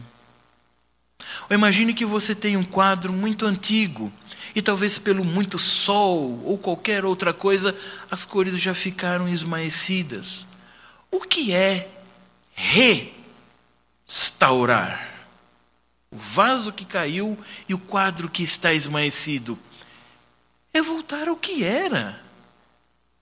Ou 1.49 1.55
imagine 1.55 1.95
que 1.95 2.05
você 2.05 2.35
tem 2.35 2.57
um 2.57 2.65
quadro 2.65 3.13
muito 3.13 3.47
antigo 3.47 4.13
e 4.55 4.63
talvez 4.63 4.99
pelo 4.99 5.25
muito 5.25 5.59
sol 5.59 6.43
ou 6.45 6.59
qualquer 6.59 7.05
outra 7.05 7.33
coisa 7.33 7.77
as 8.11 8.25
cores 8.25 8.61
já 8.61 8.75
ficaram 8.75 9.29
esmaecidas. 9.29 10.47
O 11.11 11.21
que 11.21 11.53
é 11.53 11.91
restaurar? 14.07 15.07
O 16.11 16.17
vaso 16.17 16.73
que 16.73 16.85
caiu 16.85 17.39
e 17.69 17.75
o 17.75 17.79
quadro 17.79 18.31
que 18.31 18.43
está 18.43 18.73
esmaecido 18.73 19.59
é 20.73 20.81
voltar 20.81 21.29
ao 21.29 21.37
que 21.37 21.63
era. 21.65 22.21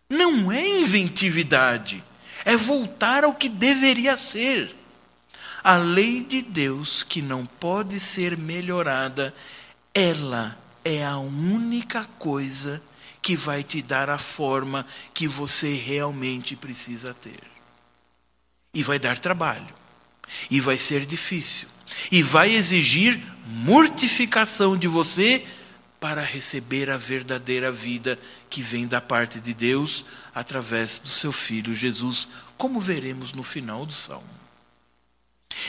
Não 0.09 0.53
é 0.53 0.67
inventividade, 0.67 2.03
é 2.45 2.57
voltar 2.57 3.25
ao 3.25 3.35
que 3.35 3.49
deveria 3.49 4.17
ser. 4.17 4.75
A 5.67 5.79
lei 5.79 6.23
de 6.23 6.43
Deus, 6.43 7.03
que 7.03 7.21
não 7.21 7.45
pode 7.45 7.99
ser 7.99 8.39
melhorada, 8.39 9.35
ela 9.93 10.57
é 10.85 11.05
a 11.05 11.19
única 11.19 12.05
coisa 12.21 12.81
que 13.21 13.35
vai 13.35 13.65
te 13.65 13.83
dar 13.83 14.09
a 14.09 14.17
forma 14.17 14.87
que 15.13 15.27
você 15.27 15.75
realmente 15.75 16.55
precisa 16.55 17.13
ter. 17.13 17.43
E 18.73 18.85
vai 18.85 19.01
dar 19.01 19.19
trabalho, 19.19 19.75
e 20.49 20.61
vai 20.61 20.79
ser 20.79 21.05
difícil, 21.05 21.67
e 22.13 22.23
vai 22.23 22.55
exigir 22.55 23.21
mortificação 23.45 24.77
de 24.77 24.87
você 24.87 25.45
para 25.99 26.23
receber 26.23 26.89
a 26.91 26.97
verdadeira 26.97 27.73
vida 27.73 28.17
que 28.49 28.63
vem 28.63 28.87
da 28.87 29.01
parte 29.01 29.41
de 29.41 29.53
Deus 29.53 30.05
através 30.33 30.99
do 30.99 31.09
seu 31.09 31.33
filho 31.33 31.75
Jesus, 31.75 32.29
como 32.57 32.79
veremos 32.79 33.33
no 33.33 33.43
final 33.43 33.85
do 33.85 33.93
salmo. 33.93 34.36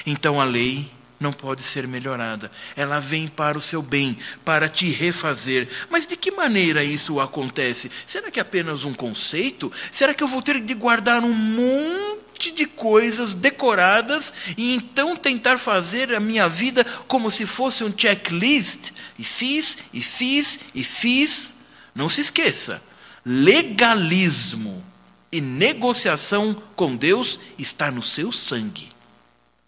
Então 0.05 0.39
a 0.39 0.43
lei 0.43 0.89
não 1.19 1.33
pode 1.33 1.61
ser 1.61 1.87
melhorada. 1.87 2.51
Ela 2.75 2.99
vem 2.99 3.27
para 3.27 3.57
o 3.57 3.61
seu 3.61 3.81
bem, 3.81 4.17
para 4.45 4.69
te 4.69 4.89
refazer. 4.89 5.67
Mas 5.89 6.05
de 6.05 6.15
que 6.15 6.31
maneira 6.31 6.83
isso 6.83 7.19
acontece? 7.19 7.91
Será 8.05 8.29
que 8.29 8.39
é 8.39 8.41
apenas 8.41 8.85
um 8.85 8.93
conceito? 8.93 9.71
Será 9.91 10.13
que 10.13 10.23
eu 10.23 10.27
vou 10.27 10.41
ter 10.41 10.61
de 10.61 10.73
guardar 10.73 11.23
um 11.23 11.33
monte 11.33 12.51
de 12.51 12.65
coisas 12.65 13.33
decoradas 13.33 14.33
e 14.55 14.75
então 14.75 15.15
tentar 15.15 15.57
fazer 15.57 16.13
a 16.13 16.19
minha 16.19 16.47
vida 16.47 16.83
como 17.07 17.31
se 17.31 17.45
fosse 17.45 17.83
um 17.83 17.93
checklist? 17.95 18.91
E 19.17 19.23
fiz, 19.23 19.79
e 19.93 20.03
fiz, 20.03 20.59
e 20.75 20.83
fiz. 20.83 21.55
Não 21.95 22.07
se 22.07 22.21
esqueça: 22.21 22.81
legalismo 23.25 24.85
e 25.31 25.41
negociação 25.41 26.53
com 26.75 26.95
Deus 26.95 27.39
está 27.57 27.89
no 27.89 28.03
seu 28.03 28.31
sangue. 28.31 28.86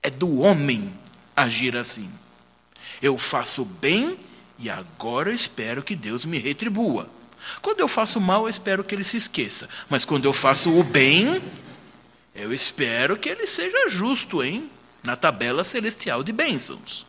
É 0.01 0.09
do 0.09 0.39
homem 0.39 0.93
agir 1.35 1.75
assim. 1.75 2.09
Eu 3.01 3.17
faço 3.17 3.65
bem 3.65 4.19
e 4.57 4.69
agora 4.69 5.29
eu 5.29 5.35
espero 5.35 5.83
que 5.83 5.95
Deus 5.95 6.25
me 6.25 6.37
retribua. 6.37 7.09
Quando 7.61 7.79
eu 7.79 7.87
faço 7.87 8.19
mal, 8.19 8.43
eu 8.43 8.49
espero 8.49 8.83
que 8.83 8.93
ele 8.93 9.03
se 9.03 9.17
esqueça. 9.17 9.69
Mas 9.89 10.03
quando 10.03 10.25
eu 10.25 10.33
faço 10.33 10.77
o 10.77 10.83
bem, 10.83 11.41
eu 12.35 12.53
espero 12.53 13.17
que 13.17 13.29
ele 13.29 13.47
seja 13.47 13.89
justo, 13.89 14.43
hein? 14.43 14.69
Na 15.03 15.15
tabela 15.15 15.63
celestial 15.63 16.23
de 16.23 16.33
bênçãos. 16.33 17.05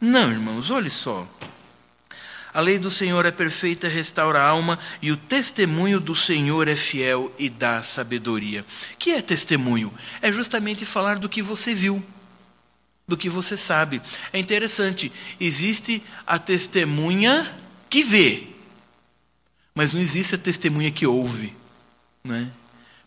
Não, 0.00 0.30
irmãos, 0.30 0.70
olhe 0.70 0.90
só. 0.90 1.26
A 2.54 2.60
lei 2.60 2.78
do 2.78 2.90
Senhor 2.90 3.26
é 3.26 3.32
perfeita, 3.32 3.88
restaura 3.88 4.38
a 4.38 4.48
alma, 4.48 4.78
e 5.02 5.10
o 5.10 5.16
testemunho 5.16 5.98
do 5.98 6.14
Senhor 6.14 6.68
é 6.68 6.76
fiel 6.76 7.34
e 7.36 7.50
dá 7.50 7.82
sabedoria. 7.82 8.64
Que 8.98 9.10
é 9.10 9.20
testemunho? 9.20 9.92
É 10.22 10.30
justamente 10.30 10.86
falar 10.86 11.18
do 11.18 11.28
que 11.28 11.42
você 11.42 11.74
viu 11.74 12.02
do 13.06 13.16
que 13.16 13.28
você 13.28 13.56
sabe. 13.56 14.00
É 14.32 14.38
interessante, 14.38 15.12
existe 15.38 16.02
a 16.26 16.38
testemunha 16.38 17.54
que 17.88 18.02
vê, 18.02 18.46
mas 19.74 19.92
não 19.92 20.00
existe 20.00 20.34
a 20.34 20.38
testemunha 20.38 20.90
que 20.90 21.06
ouve. 21.06 21.54
Né? 22.22 22.50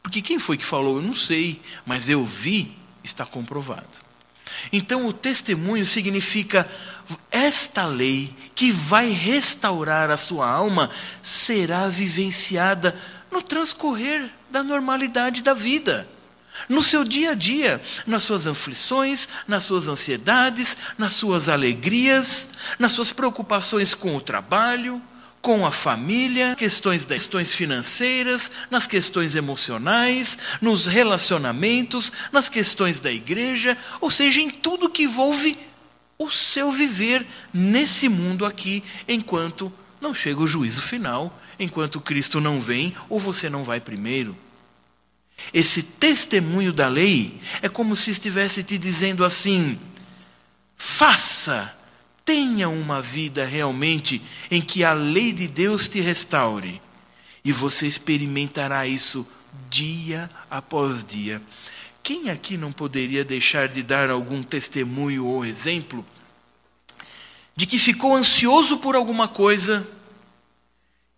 Porque 0.03 0.21
quem 0.21 0.37
foi 0.37 0.57
que 0.57 0.65
falou? 0.65 0.97
Eu 0.97 1.01
não 1.01 1.13
sei, 1.13 1.61
mas 1.85 2.09
eu 2.09 2.23
vi, 2.23 2.77
está 3.03 3.25
comprovado. 3.25 4.06
Então, 4.71 5.07
o 5.07 5.13
testemunho 5.13 5.85
significa 5.85 6.67
esta 7.31 7.85
lei 7.85 8.33
que 8.53 8.71
vai 8.71 9.09
restaurar 9.11 10.09
a 10.09 10.17
sua 10.17 10.49
alma 10.49 10.89
será 11.23 11.87
vivenciada 11.87 12.95
no 13.31 13.41
transcorrer 13.41 14.29
da 14.49 14.63
normalidade 14.63 15.41
da 15.41 15.53
vida. 15.53 16.07
No 16.67 16.81
seu 16.81 17.03
dia 17.03 17.31
a 17.31 17.35
dia, 17.35 17.81
nas 18.05 18.23
suas 18.23 18.47
aflições, 18.47 19.29
nas 19.47 19.63
suas 19.63 19.87
ansiedades, 19.87 20.75
nas 20.97 21.13
suas 21.13 21.49
alegrias, 21.49 22.51
nas 22.79 22.93
suas 22.93 23.13
preocupações 23.13 23.93
com 23.93 24.15
o 24.15 24.21
trabalho, 24.21 25.01
com 25.47 25.65
a 25.65 25.71
família, 25.71 26.57
questões 26.57 27.05
das 27.05 27.19
questões 27.19 27.53
financeiras, 27.53 28.51
nas 28.69 28.85
questões 28.85 29.33
emocionais, 29.33 30.37
nos 30.59 30.87
relacionamentos, 30.87 32.11
nas 32.33 32.49
questões 32.49 32.99
da 32.99 33.09
igreja, 33.09 33.77
ou 34.01 34.11
seja, 34.11 34.41
em 34.41 34.49
tudo 34.49 34.89
que 34.89 35.03
envolve 35.03 35.57
o 36.19 36.29
seu 36.29 36.69
viver 36.69 37.25
nesse 37.53 38.09
mundo 38.09 38.45
aqui, 38.45 38.83
enquanto 39.07 39.71
não 40.01 40.13
chega 40.13 40.41
o 40.41 40.47
juízo 40.47 40.81
final, 40.81 41.33
enquanto 41.57 42.01
Cristo 42.01 42.41
não 42.41 42.59
vem 42.59 42.93
ou 43.07 43.17
você 43.17 43.49
não 43.49 43.63
vai 43.63 43.79
primeiro. 43.79 44.37
Esse 45.53 45.81
testemunho 45.81 46.73
da 46.73 46.89
lei 46.89 47.39
é 47.61 47.69
como 47.69 47.95
se 47.95 48.11
estivesse 48.11 48.65
te 48.65 48.77
dizendo 48.77 49.23
assim: 49.23 49.79
faça, 50.75 51.73
tenha 52.27 52.67
uma 52.67 53.01
vida 53.01 53.45
realmente 53.45 54.21
em 54.51 54.61
que 54.61 54.83
a 54.83 54.91
lei 54.91 55.31
de 55.31 55.47
Deus 55.47 55.87
te 55.87 56.01
restaure. 56.01 56.81
E 57.41 57.53
você 57.53 57.87
experimentará 57.87 58.85
isso 58.85 59.25
dia 59.69 60.29
após 60.49 61.01
dia. 61.05 61.41
Quem 62.03 62.29
aqui 62.29 62.57
não 62.57 62.73
poderia 62.73 63.23
deixar 63.23 63.69
de 63.69 63.81
dar 63.81 64.09
algum 64.09 64.43
testemunho 64.43 65.25
ou 65.25 65.45
exemplo 65.45 66.05
de 67.55 67.65
que 67.65 67.79
ficou 67.79 68.13
ansioso 68.13 68.79
por 68.79 68.93
alguma 68.93 69.29
coisa 69.29 69.87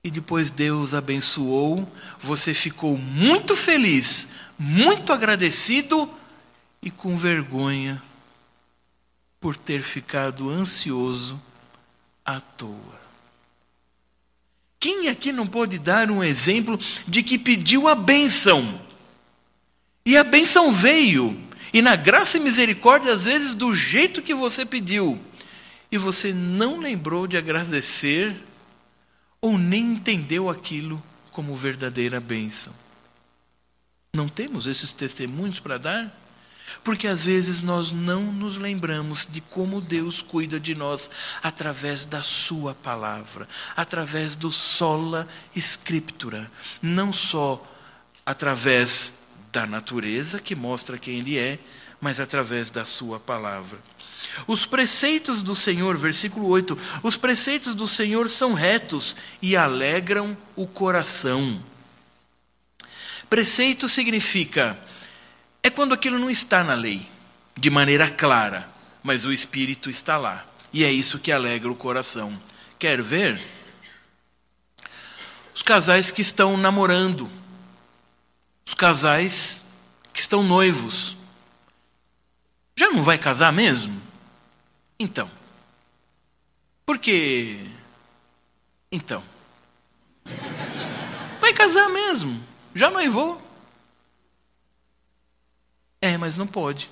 e 0.04 0.12
depois 0.12 0.52
Deus 0.52 0.94
abençoou, 0.94 1.92
você 2.20 2.54
ficou 2.54 2.98
muito 2.98 3.56
feliz, 3.56 4.30
muito 4.60 5.12
agradecido 5.12 6.10
e 6.84 6.92
com 6.92 7.18
vergonha 7.18 8.02
por 9.40 9.56
ter 9.56 9.82
ficado 9.82 10.50
ansioso 10.50 11.42
à 12.26 12.40
toa. 12.40 13.00
Quem 14.80 15.10
aqui 15.10 15.32
não 15.32 15.46
pode 15.46 15.78
dar 15.78 16.10
um 16.10 16.24
exemplo 16.24 16.80
de 17.08 17.22
que 17.22 17.38
pediu 17.38 17.88
a 17.88 17.96
bênção? 17.96 18.82
E 20.06 20.18
a 20.18 20.24
bênção 20.24 20.72
veio, 20.72 21.38
e 21.74 21.82
na 21.82 21.96
graça 21.96 22.38
e 22.38 22.42
misericórdia, 22.42 23.14
às 23.14 23.26
vezes 23.26 23.54
do 23.54 23.76
jeito 23.76 24.22
que 24.22 24.34
você 24.34 24.66
pediu, 24.66 25.20
e 25.92 25.98
você 25.98 26.34
não 26.34 26.80
lembrou 26.80 27.28
de 27.28 27.38
agradecer 27.38 28.36
ou 29.42 29.58
nem 29.58 29.94
entendeu 29.94 30.50
aquilo 30.50 31.02
como 31.32 31.56
verdadeira 31.56 32.20
bênção. 32.20 32.74
Não 34.16 34.28
temos 34.28 34.66
esses 34.66 34.94
testemunhos 34.94 35.60
para 35.60 35.78
dar? 35.78 36.20
Porque 36.84 37.08
às 37.08 37.24
vezes 37.24 37.62
nós 37.62 37.92
não 37.92 38.24
nos 38.32 38.58
lembramos 38.58 39.28
de 39.30 39.42
como 39.42 39.82
Deus 39.82 40.22
cuida 40.22 40.60
de 40.60 40.76
nós 40.76 41.12
através 41.42 42.06
da 42.06 42.24
Sua 42.24 42.74
palavra, 42.74 43.48
através 43.76 44.36
do 44.36 44.52
sola 44.52 45.28
scriptura, 45.56 46.50
não 46.82 47.12
só 47.12 47.66
através 48.26 49.20
da 49.52 49.66
natureza 49.66 50.40
que 50.40 50.56
mostra 50.56 50.98
quem 50.98 51.20
Ele 51.20 51.38
é, 51.38 51.60
mas 52.00 52.20
através 52.20 52.70
da 52.70 52.86
Sua 52.86 53.20
palavra. 53.20 53.80
Os 54.48 54.66
preceitos 54.66 55.42
do 55.42 55.56
Senhor, 55.56 55.98
versículo 55.98 56.48
8: 56.48 56.78
os 57.04 57.18
preceitos 57.18 57.74
do 57.74 57.88
Senhor 57.88 58.30
são 58.30 58.54
retos 58.54 59.16
e 59.42 59.56
alegram 59.56 60.38
o 60.56 60.68
coração. 60.68 61.62
Preceito 63.30 63.88
significa 63.88 64.78
é 65.64 65.70
quando 65.70 65.94
aquilo 65.94 66.20
não 66.20 66.30
está 66.30 66.64
na 66.64 66.74
lei, 66.74 67.08
de 67.58 67.70
maneira 67.70 68.10
clara, 68.10 68.70
mas 69.04 69.26
o 69.26 69.34
Espírito 69.34 69.90
está 69.90 70.18
lá. 70.18 70.46
E 70.72 70.84
é 70.84 70.92
isso 70.92 71.20
que 71.20 71.32
alegra 71.32 71.72
o 71.72 71.76
coração. 71.76 72.40
Quer 72.78 73.02
ver? 73.02 73.42
Os 75.54 75.64
casais 75.64 76.12
que 76.12 76.22
estão 76.22 76.56
namorando, 76.56 77.30
os 78.66 78.74
casais 78.74 79.66
que 80.14 80.20
estão 80.20 80.44
noivos, 80.44 81.18
já 82.76 82.90
não 82.92 83.04
vai 83.04 83.18
casar 83.18 83.52
mesmo? 83.52 84.02
Então, 84.98 85.30
Porque. 86.90 87.68
Então. 88.92 89.24
Vai 91.40 91.54
casar 91.54 91.88
mesmo. 91.90 92.42
Já 92.74 92.90
noivou. 92.90 93.40
É, 96.02 96.18
mas 96.18 96.38
não 96.38 96.48
pode. 96.48 96.90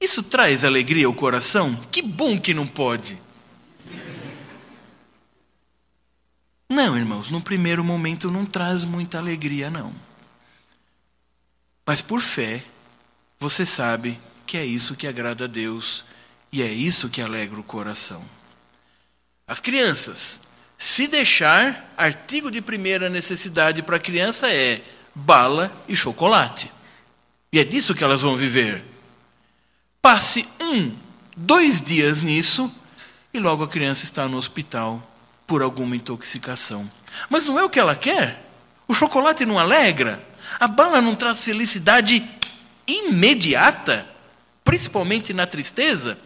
Isso 0.00 0.22
traz 0.22 0.64
alegria 0.64 1.06
ao 1.06 1.14
coração? 1.14 1.76
Que 1.90 2.02
bom 2.02 2.40
que 2.40 2.52
não 2.52 2.66
pode. 2.66 3.16
Não, 6.68 6.96
irmãos, 6.96 7.30
no 7.30 7.40
primeiro 7.40 7.84
momento 7.84 8.30
não 8.30 8.44
traz 8.44 8.84
muita 8.84 9.18
alegria, 9.18 9.70
não. 9.70 9.94
Mas 11.86 12.00
por 12.00 12.20
fé, 12.20 12.64
você 13.38 13.66
sabe 13.66 14.18
que 14.46 14.56
é 14.56 14.64
isso 14.64 14.96
que 14.96 15.06
agrada 15.06 15.44
a 15.44 15.48
Deus 15.48 16.04
e 16.50 16.62
é 16.62 16.72
isso 16.72 17.08
que 17.08 17.20
alegra 17.20 17.60
o 17.60 17.64
coração. 17.64 18.24
As 19.46 19.60
crianças, 19.60 20.40
se 20.78 21.06
deixar, 21.06 21.92
artigo 21.96 22.50
de 22.50 22.60
primeira 22.60 23.08
necessidade 23.08 23.82
para 23.82 23.96
a 23.96 24.00
criança 24.00 24.50
é 24.50 24.82
bala 25.14 25.72
e 25.88 25.96
chocolate. 25.96 26.70
E 27.52 27.58
é 27.58 27.64
disso 27.64 27.94
que 27.94 28.02
elas 28.02 28.22
vão 28.22 28.36
viver. 28.36 28.82
Passe 30.00 30.48
um, 30.60 30.94
dois 31.36 31.80
dias 31.80 32.20
nisso 32.20 32.72
e 33.32 33.38
logo 33.38 33.62
a 33.62 33.68
criança 33.68 34.04
está 34.04 34.26
no 34.26 34.36
hospital 34.36 35.02
por 35.46 35.62
alguma 35.62 35.96
intoxicação. 35.96 36.90
Mas 37.28 37.46
não 37.46 37.58
é 37.58 37.64
o 37.64 37.70
que 37.70 37.78
ela 37.78 37.94
quer. 37.94 38.42
O 38.88 38.94
chocolate 38.94 39.44
não 39.44 39.58
alegra. 39.58 40.22
A 40.58 40.66
bala 40.66 41.00
não 41.00 41.14
traz 41.14 41.44
felicidade 41.44 42.26
imediata, 42.86 44.06
principalmente 44.64 45.32
na 45.32 45.46
tristeza. 45.46 46.18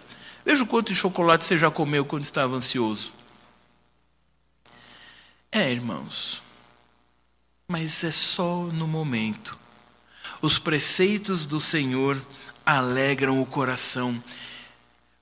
Veja 0.44 0.62
o 0.62 0.66
quanto 0.66 0.92
de 0.92 0.99
chocolate 0.99 1.44
você 1.44 1.59
já 1.59 1.70
comeu 1.70 2.05
quando 2.05 2.25
estava 2.25 2.55
ansioso. 2.55 3.12
É, 5.51 5.70
irmãos, 5.70 6.42
mas 7.68 8.05
é 8.05 8.11
só 8.11 8.64
no 8.64 8.87
momento. 8.87 9.59
Os 10.40 10.59
preceitos 10.59 11.46
do 11.46 11.59
Senhor 11.59 12.20
alegram 12.64 13.40
o 13.40 13.46
coração 13.46 14.22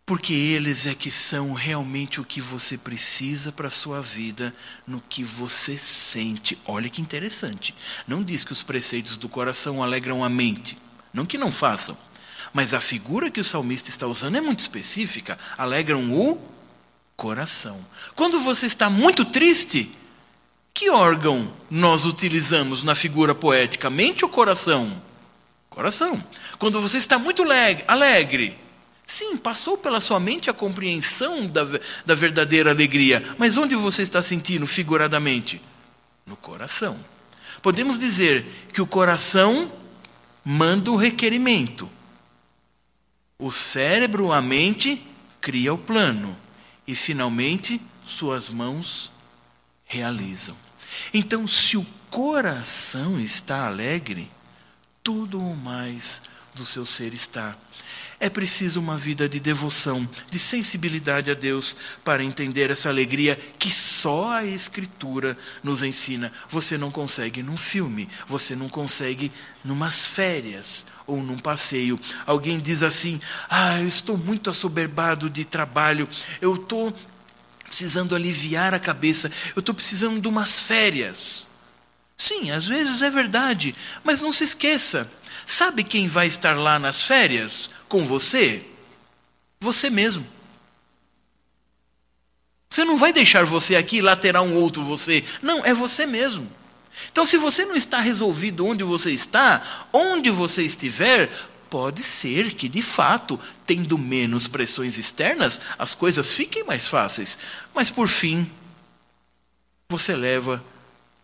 porque 0.06 0.34
eles 0.34 0.86
é 0.86 0.94
que 0.94 1.10
são 1.10 1.54
realmente 1.54 2.20
o 2.20 2.24
que 2.24 2.38
você 2.38 2.76
precisa 2.76 3.50
para 3.50 3.68
a 3.68 3.70
sua 3.70 4.02
vida, 4.02 4.54
no 4.86 5.00
que 5.00 5.24
você 5.24 5.78
sente. 5.78 6.58
Olha 6.66 6.90
que 6.90 7.00
interessante. 7.00 7.74
Não 8.06 8.22
diz 8.22 8.44
que 8.44 8.52
os 8.52 8.62
preceitos 8.62 9.16
do 9.16 9.30
coração 9.30 9.82
alegram 9.82 10.22
a 10.22 10.28
mente. 10.28 10.76
Não 11.12 11.24
que 11.24 11.38
não 11.38 11.50
façam. 11.50 11.96
Mas 12.52 12.74
a 12.74 12.82
figura 12.82 13.30
que 13.30 13.40
o 13.40 13.44
salmista 13.44 13.88
está 13.88 14.06
usando 14.06 14.36
é 14.36 14.42
muito 14.42 14.60
específica. 14.60 15.38
Alegram 15.56 16.12
o 16.12 16.38
coração. 17.16 17.80
Quando 18.14 18.38
você 18.40 18.66
está 18.66 18.90
muito 18.90 19.24
triste, 19.24 19.90
que 20.74 20.90
órgão 20.90 21.50
nós 21.70 22.04
utilizamos 22.04 22.82
na 22.82 22.94
figura 22.94 23.34
poética? 23.34 23.88
Mente 23.88 24.24
ou 24.24 24.30
coração? 24.30 25.00
Coração. 25.70 26.22
Quando 26.58 26.80
você 26.80 26.98
está 26.98 27.18
muito 27.18 27.44
alegre, 27.86 28.58
Sim, 29.06 29.36
passou 29.36 29.76
pela 29.76 30.00
sua 30.00 30.18
mente 30.18 30.48
a 30.48 30.54
compreensão 30.54 31.46
da, 31.46 31.62
da 32.06 32.14
verdadeira 32.14 32.70
alegria, 32.70 33.34
mas 33.38 33.56
onde 33.58 33.74
você 33.74 34.02
está 34.02 34.22
sentindo 34.22 34.66
figuradamente? 34.66 35.60
No 36.26 36.36
coração. 36.36 36.98
Podemos 37.60 37.98
dizer 37.98 38.46
que 38.72 38.80
o 38.80 38.86
coração 38.86 39.70
manda 40.42 40.90
o 40.90 40.96
requerimento, 40.96 41.88
o 43.38 43.52
cérebro, 43.52 44.32
a 44.32 44.40
mente, 44.40 45.06
cria 45.40 45.74
o 45.74 45.78
plano, 45.78 46.34
e 46.86 46.94
finalmente 46.94 47.80
suas 48.06 48.48
mãos 48.48 49.10
realizam. 49.84 50.56
Então, 51.12 51.46
se 51.46 51.76
o 51.76 51.86
coração 52.10 53.20
está 53.20 53.66
alegre, 53.66 54.30
tudo 55.02 55.40
o 55.40 55.56
mais 55.56 56.22
do 56.54 56.64
seu 56.64 56.86
ser 56.86 57.12
está 57.12 57.56
é 58.20 58.30
preciso 58.30 58.80
uma 58.80 58.96
vida 58.96 59.28
de 59.28 59.38
devoção, 59.38 60.08
de 60.30 60.38
sensibilidade 60.38 61.30
a 61.30 61.34
Deus 61.34 61.76
para 62.02 62.24
entender 62.24 62.70
essa 62.70 62.88
alegria 62.88 63.38
que 63.58 63.70
só 63.70 64.32
a 64.32 64.44
Escritura 64.44 65.36
nos 65.62 65.82
ensina. 65.82 66.32
Você 66.48 66.78
não 66.78 66.90
consegue 66.90 67.42
num 67.42 67.56
filme, 67.56 68.08
você 68.26 68.54
não 68.56 68.68
consegue 68.68 69.32
numas 69.62 70.06
férias 70.06 70.86
ou 71.06 71.22
num 71.22 71.38
passeio. 71.38 72.00
Alguém 72.24 72.58
diz 72.58 72.82
assim: 72.82 73.20
Ah, 73.48 73.80
eu 73.80 73.88
estou 73.88 74.16
muito 74.16 74.48
assoberbado 74.48 75.28
de 75.28 75.44
trabalho, 75.44 76.08
eu 76.40 76.54
estou 76.54 76.96
precisando 77.66 78.14
aliviar 78.14 78.74
a 78.74 78.78
cabeça, 78.78 79.30
eu 79.56 79.60
estou 79.60 79.74
precisando 79.74 80.20
de 80.20 80.28
umas 80.28 80.60
férias. 80.60 81.48
Sim, 82.16 82.50
às 82.50 82.66
vezes 82.66 83.02
é 83.02 83.10
verdade, 83.10 83.74
mas 84.04 84.20
não 84.20 84.32
se 84.32 84.44
esqueça 84.44 85.10
Sabe 85.46 85.84
quem 85.84 86.08
vai 86.08 86.26
estar 86.26 86.56
lá 86.56 86.78
nas 86.78 87.02
férias 87.02 87.70
com 87.88 88.04
você? 88.04 88.62
Você 89.60 89.90
mesmo. 89.90 90.26
Você 92.70 92.84
não 92.84 92.96
vai 92.96 93.12
deixar 93.12 93.44
você 93.44 93.76
aqui 93.76 94.00
lá 94.00 94.16
terá 94.16 94.42
um 94.42 94.56
outro 94.56 94.84
você. 94.84 95.22
Não, 95.42 95.64
é 95.64 95.72
você 95.74 96.06
mesmo. 96.06 96.50
Então, 97.10 97.26
se 97.26 97.36
você 97.36 97.64
não 97.64 97.74
está 97.74 98.00
resolvido 98.00 98.66
onde 98.66 98.82
você 98.84 99.10
está, 99.10 99.88
onde 99.92 100.30
você 100.30 100.62
estiver, 100.62 101.30
pode 101.70 102.02
ser 102.02 102.54
que, 102.54 102.68
de 102.68 102.82
fato, 102.82 103.38
tendo 103.66 103.98
menos 103.98 104.46
pressões 104.46 104.98
externas, 104.98 105.60
as 105.78 105.94
coisas 105.94 106.32
fiquem 106.32 106.64
mais 106.64 106.86
fáceis. 106.86 107.38
Mas, 107.74 107.90
por 107.90 108.08
fim, 108.08 108.50
você 109.88 110.14
leva 110.14 110.64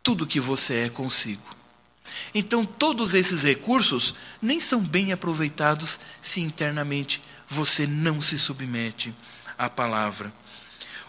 tudo 0.02 0.26
que 0.26 0.40
você 0.40 0.86
é 0.86 0.88
consigo. 0.88 1.56
Então, 2.34 2.64
todos 2.64 3.14
esses 3.14 3.42
recursos 3.42 4.14
nem 4.40 4.60
são 4.60 4.80
bem 4.80 5.12
aproveitados 5.12 6.00
se 6.20 6.40
internamente 6.40 7.22
você 7.48 7.86
não 7.86 8.22
se 8.22 8.38
submete 8.38 9.14
à 9.58 9.68
palavra. 9.68 10.32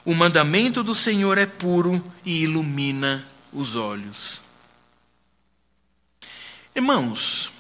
O 0.03 0.15
mandamento 0.15 0.83
do 0.83 0.95
Senhor 0.95 1.37
é 1.37 1.45
puro 1.45 2.03
e 2.25 2.43
ilumina 2.43 3.25
os 3.53 3.75
olhos. 3.75 4.41
Irmãos, 6.75 7.51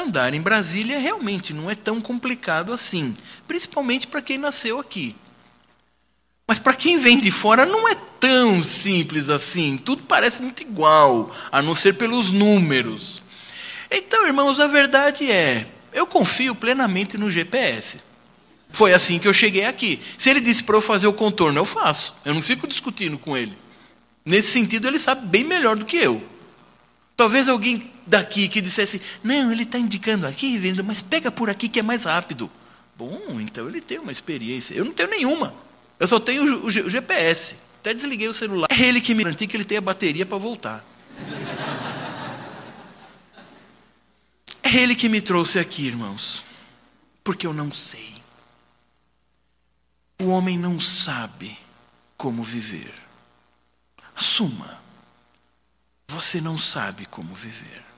andar 0.00 0.34
em 0.34 0.40
Brasília 0.40 0.98
realmente 0.98 1.52
não 1.52 1.70
é 1.70 1.74
tão 1.74 2.00
complicado 2.00 2.72
assim, 2.72 3.14
principalmente 3.46 4.06
para 4.06 4.22
quem 4.22 4.38
nasceu 4.38 4.78
aqui. 4.78 5.14
Mas 6.46 6.58
para 6.58 6.74
quem 6.74 6.98
vem 6.98 7.20
de 7.20 7.30
fora 7.30 7.64
não 7.64 7.88
é 7.88 7.94
tão 8.18 8.60
simples 8.60 9.28
assim. 9.28 9.76
Tudo 9.76 10.02
parece 10.02 10.42
muito 10.42 10.62
igual, 10.62 11.30
a 11.52 11.62
não 11.62 11.74
ser 11.74 11.94
pelos 11.94 12.30
números. 12.30 13.22
Então, 13.90 14.26
irmãos, 14.26 14.58
a 14.58 14.66
verdade 14.66 15.30
é, 15.30 15.66
eu 15.92 16.06
confio 16.06 16.54
plenamente 16.54 17.16
no 17.16 17.30
GPS. 17.30 18.00
Foi 18.72 18.92
assim 18.92 19.18
que 19.18 19.26
eu 19.26 19.32
cheguei 19.32 19.64
aqui. 19.64 20.00
Se 20.16 20.30
ele 20.30 20.40
disse 20.40 20.62
para 20.62 20.76
eu 20.76 20.80
fazer 20.80 21.06
o 21.06 21.12
contorno, 21.12 21.58
eu 21.58 21.64
faço. 21.64 22.14
Eu 22.24 22.34
não 22.34 22.42
fico 22.42 22.66
discutindo 22.66 23.18
com 23.18 23.36
ele. 23.36 23.56
Nesse 24.24 24.52
sentido, 24.52 24.86
ele 24.86 24.98
sabe 24.98 25.26
bem 25.26 25.44
melhor 25.44 25.76
do 25.76 25.84
que 25.84 25.96
eu. 25.96 26.22
Talvez 27.16 27.48
alguém 27.48 27.89
daqui 28.06 28.48
que 28.48 28.60
dissesse: 28.60 29.00
Não, 29.22 29.52
ele 29.52 29.62
está 29.62 29.78
indicando 29.78 30.26
aqui, 30.26 30.58
vendo, 30.58 30.84
mas 30.84 31.00
pega 31.00 31.30
por 31.30 31.48
aqui 31.50 31.68
que 31.68 31.80
é 31.80 31.82
mais 31.82 32.04
rápido. 32.04 32.50
Bom, 32.96 33.40
então 33.40 33.66
ele 33.68 33.80
tem 33.80 33.98
uma 33.98 34.12
experiência. 34.12 34.74
Eu 34.74 34.84
não 34.84 34.92
tenho 34.92 35.08
nenhuma. 35.08 35.54
Eu 35.98 36.06
só 36.06 36.20
tenho 36.20 36.64
o, 36.64 36.70
GPS. 36.70 37.56
Até 37.80 37.94
desliguei 37.94 38.28
o 38.28 38.32
celular. 38.34 38.68
É 38.70 38.82
ele 38.82 39.00
que 39.00 39.14
me 39.14 39.24
garantiu 39.24 39.48
que 39.48 39.56
ele 39.56 39.64
tem 39.64 39.78
a 39.78 39.82
bateria 39.82 40.26
para 40.26 40.36
voltar. 40.36 40.84
É 44.62 44.76
ele 44.76 44.94
que 44.94 45.08
me 45.08 45.20
trouxe 45.20 45.58
aqui, 45.58 45.86
irmãos. 45.86 46.42
Porque 47.24 47.46
eu 47.46 47.52
não 47.52 47.72
sei. 47.72 48.14
O 50.20 50.26
homem 50.26 50.58
não 50.58 50.78
sabe 50.78 51.58
como 52.16 52.42
viver. 52.42 52.92
Assuma. 54.14 54.78
Você 56.08 56.40
não 56.40 56.58
sabe 56.58 57.06
como 57.06 57.34
viver. 57.34 57.89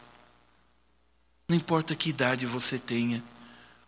Não 1.53 1.57
importa 1.59 1.95
que 1.95 2.09
idade 2.09 2.47
você 2.47 2.79
tenha, 2.79 3.23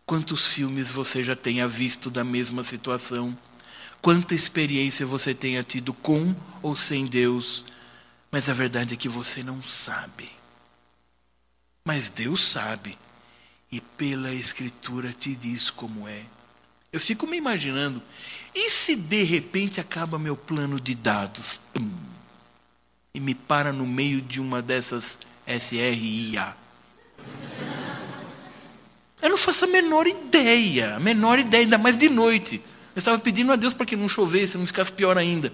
quantos 0.05 0.49
filmes 0.49 0.91
você 0.91 1.25
já 1.25 1.35
tenha 1.35 1.67
visto 1.67 2.11
da 2.11 2.23
mesma 2.23 2.63
situação 2.63 3.35
quanta 4.03 4.35
experiência 4.35 5.07
você 5.07 5.33
tenha 5.33 5.63
tido 5.63 5.95
com 5.95 6.37
ou 6.61 6.77
sem 6.77 7.07
Deus, 7.07 7.65
mas 8.31 8.51
a 8.51 8.53
verdade 8.53 8.93
é 8.93 8.97
que 8.99 9.09
você 9.09 9.43
não 9.43 9.63
sabe. 9.63 10.31
Mas 11.87 12.11
Deus 12.11 12.45
sabe, 12.45 12.99
e 13.73 13.81
pela 13.81 14.31
Escritura 14.31 15.11
te 15.15 15.35
diz 15.35 15.71
como 15.71 16.07
é. 16.07 16.23
Eu 16.93 17.01
fico 17.01 17.27
me 17.27 17.39
imaginando, 17.39 18.03
e 18.55 18.69
se 18.69 18.95
de 18.95 19.23
repente 19.23 19.81
acaba 19.81 20.19
meu 20.19 20.37
plano 20.37 20.79
de 20.79 20.95
dados? 20.95 21.59
Pum, 21.73 21.91
e 23.15 23.21
me 23.21 23.35
para 23.35 23.73
no 23.73 23.87
meio 23.87 24.21
de 24.21 24.39
uma 24.39 24.61
dessas 24.61 25.21
SRIA. 25.47 26.55
Eu 29.25 29.31
não 29.31 29.39
faço 29.39 29.65
a 29.65 29.69
menor 29.69 30.07
ideia, 30.07 30.97
a 30.97 31.01
menor 31.01 31.39
ideia, 31.39 31.65
ainda 31.65 31.79
mais 31.79 31.97
de 31.97 32.11
noite. 32.11 32.63
Eu 32.95 32.99
estava 32.99 33.19
pedindo 33.19 33.51
a 33.53 33.57
Deus 33.57 33.73
para 33.73 33.87
que 33.87 33.97
não 33.97 34.07
chovesse, 34.07 34.59
não 34.59 34.67
ficasse 34.67 34.93
pior 34.93 35.17
ainda. 35.17 35.51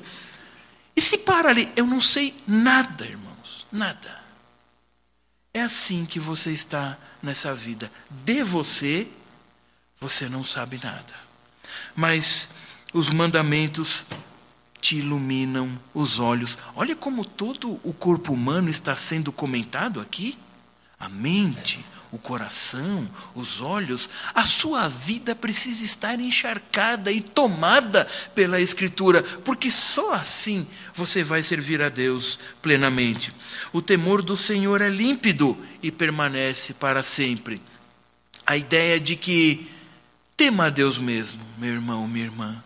E 0.96 1.00
se 1.00 1.18
para 1.18 1.50
ali, 1.50 1.68
eu 1.76 1.86
não 1.86 2.00
sei 2.00 2.34
nada, 2.48 3.06
irmãos, 3.06 3.68
nada. 3.70 4.24
É 5.54 5.62
assim 5.62 6.04
que 6.04 6.18
você 6.18 6.50
está 6.50 6.98
nessa 7.22 7.54
vida. 7.54 7.92
De 8.10 8.42
você, 8.42 9.06
você 10.00 10.28
não 10.28 10.42
sabe 10.42 10.80
nada. 10.82 11.14
Mas 11.94 12.50
os 12.92 13.08
mandamentos 13.08 14.06
te 14.80 14.96
iluminam 14.96 15.80
os 15.94 16.18
olhos. 16.18 16.58
Olha 16.74 16.96
como 16.96 17.24
todo 17.24 17.78
o 17.84 17.92
corpo 17.92 18.32
humano 18.32 18.68
está 18.68 18.96
sendo 18.96 19.30
comentado 19.30 20.00
aqui. 20.00 20.36
A 20.98 21.08
mente, 21.08 21.78
o 22.12 22.18
coração, 22.18 23.08
os 23.34 23.60
olhos, 23.60 24.10
a 24.34 24.44
sua 24.44 24.88
vida 24.88 25.34
precisa 25.34 25.84
estar 25.84 26.18
encharcada 26.18 27.12
e 27.12 27.20
tomada 27.20 28.04
pela 28.34 28.60
Escritura, 28.60 29.22
porque 29.44 29.70
só 29.70 30.14
assim 30.14 30.66
você 30.92 31.22
vai 31.22 31.42
servir 31.42 31.80
a 31.80 31.88
Deus 31.88 32.38
plenamente. 32.60 33.32
O 33.72 33.80
temor 33.80 34.22
do 34.22 34.36
Senhor 34.36 34.82
é 34.82 34.88
límpido 34.88 35.56
e 35.80 35.92
permanece 35.92 36.74
para 36.74 37.02
sempre. 37.02 37.62
A 38.44 38.56
ideia 38.56 38.98
de 38.98 39.14
que 39.14 39.70
tema 40.36 40.66
a 40.66 40.70
Deus 40.70 40.98
mesmo, 40.98 41.40
meu 41.58 41.74
irmão, 41.74 42.08
minha 42.08 42.24
irmã. 42.24 42.64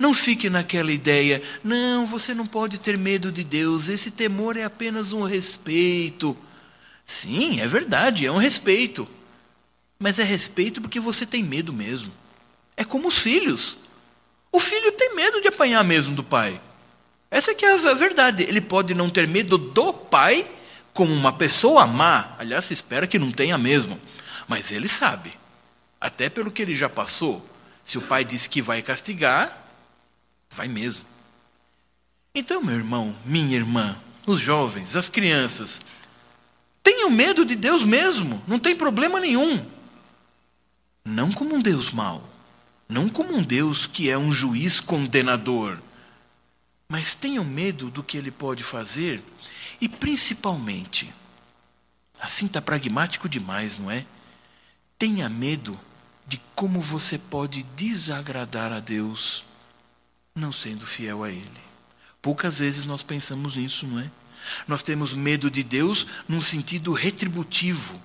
Não 0.00 0.12
fique 0.12 0.50
naquela 0.50 0.90
ideia, 0.90 1.40
não, 1.62 2.04
você 2.04 2.34
não 2.34 2.44
pode 2.44 2.80
ter 2.80 2.98
medo 2.98 3.30
de 3.30 3.44
Deus, 3.44 3.88
esse 3.88 4.10
temor 4.10 4.56
é 4.56 4.64
apenas 4.64 5.12
um 5.12 5.22
respeito. 5.22 6.36
Sim, 7.04 7.60
é 7.60 7.66
verdade, 7.66 8.26
é 8.26 8.32
um 8.32 8.38
respeito. 8.38 9.08
Mas 9.98 10.18
é 10.18 10.24
respeito 10.24 10.80
porque 10.80 10.98
você 10.98 11.24
tem 11.24 11.42
medo 11.42 11.72
mesmo. 11.72 12.12
É 12.76 12.84
como 12.84 13.08
os 13.08 13.18
filhos. 13.18 13.78
O 14.50 14.58
filho 14.58 14.92
tem 14.92 15.14
medo 15.14 15.40
de 15.40 15.48
apanhar 15.48 15.84
mesmo 15.84 16.14
do 16.14 16.24
pai. 16.24 16.60
Essa 17.30 17.54
que 17.54 17.64
é 17.64 17.72
a 17.72 17.94
verdade. 17.94 18.42
Ele 18.42 18.60
pode 18.60 18.94
não 18.94 19.08
ter 19.08 19.26
medo 19.26 19.56
do 19.56 19.92
pai 19.92 20.48
como 20.92 21.14
uma 21.14 21.32
pessoa 21.32 21.86
má. 21.86 22.34
Aliás, 22.38 22.66
se 22.66 22.74
espera 22.74 23.06
que 23.06 23.18
não 23.18 23.30
tenha 23.30 23.56
mesmo. 23.56 23.98
Mas 24.46 24.72
ele 24.72 24.88
sabe. 24.88 25.32
Até 26.00 26.28
pelo 26.28 26.50
que 26.50 26.60
ele 26.60 26.76
já 26.76 26.88
passou. 26.88 27.48
Se 27.82 27.96
o 27.96 28.02
pai 28.02 28.24
disse 28.24 28.48
que 28.48 28.60
vai 28.60 28.82
castigar, 28.82 29.66
vai 30.50 30.68
mesmo. 30.68 31.06
Então, 32.34 32.62
meu 32.62 32.74
irmão, 32.74 33.14
minha 33.24 33.56
irmã, 33.56 33.98
os 34.26 34.40
jovens, 34.40 34.96
as 34.96 35.08
crianças, 35.08 35.82
Tenham 36.82 37.10
medo 37.10 37.44
de 37.44 37.54
Deus 37.56 37.82
mesmo, 37.82 38.42
não 38.46 38.58
tem 38.58 38.74
problema 38.74 39.20
nenhum. 39.20 39.64
Não 41.04 41.32
como 41.32 41.54
um 41.54 41.62
Deus 41.62 41.90
mau, 41.90 42.28
não 42.88 43.08
como 43.08 43.34
um 43.34 43.42
Deus 43.42 43.86
que 43.86 44.10
é 44.10 44.16
um 44.16 44.32
juiz 44.32 44.80
condenador, 44.80 45.78
mas 46.88 47.14
tenham 47.14 47.44
medo 47.44 47.90
do 47.90 48.02
que 48.02 48.16
ele 48.16 48.30
pode 48.30 48.62
fazer 48.62 49.22
e 49.80 49.88
principalmente, 49.88 51.12
assim 52.20 52.46
está 52.46 52.60
pragmático 52.62 53.28
demais, 53.28 53.78
não 53.78 53.90
é? 53.90 54.04
Tenha 54.98 55.28
medo 55.28 55.78
de 56.26 56.40
como 56.54 56.80
você 56.80 57.18
pode 57.18 57.62
desagradar 57.74 58.72
a 58.72 58.78
Deus 58.78 59.44
não 60.34 60.52
sendo 60.52 60.86
fiel 60.86 61.24
a 61.24 61.30
Ele. 61.30 61.60
Poucas 62.20 62.58
vezes 62.58 62.84
nós 62.84 63.02
pensamos 63.02 63.56
nisso, 63.56 63.86
não 63.86 63.98
é? 63.98 64.10
Nós 64.66 64.82
temos 64.82 65.12
medo 65.14 65.50
de 65.50 65.62
Deus 65.62 66.06
num 66.28 66.40
sentido 66.40 66.92
retributivo, 66.92 68.00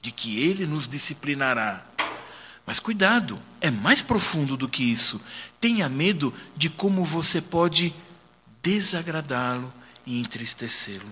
de 0.00 0.10
que 0.10 0.40
Ele 0.40 0.66
nos 0.66 0.88
disciplinará. 0.88 1.84
Mas 2.66 2.78
cuidado, 2.78 3.40
é 3.60 3.70
mais 3.70 4.00
profundo 4.00 4.56
do 4.56 4.68
que 4.68 4.84
isso. 4.84 5.20
Tenha 5.60 5.88
medo 5.88 6.32
de 6.56 6.70
como 6.70 7.04
você 7.04 7.40
pode 7.40 7.94
desagradá-lo 8.62 9.72
e 10.06 10.20
entristecê-lo. 10.20 11.10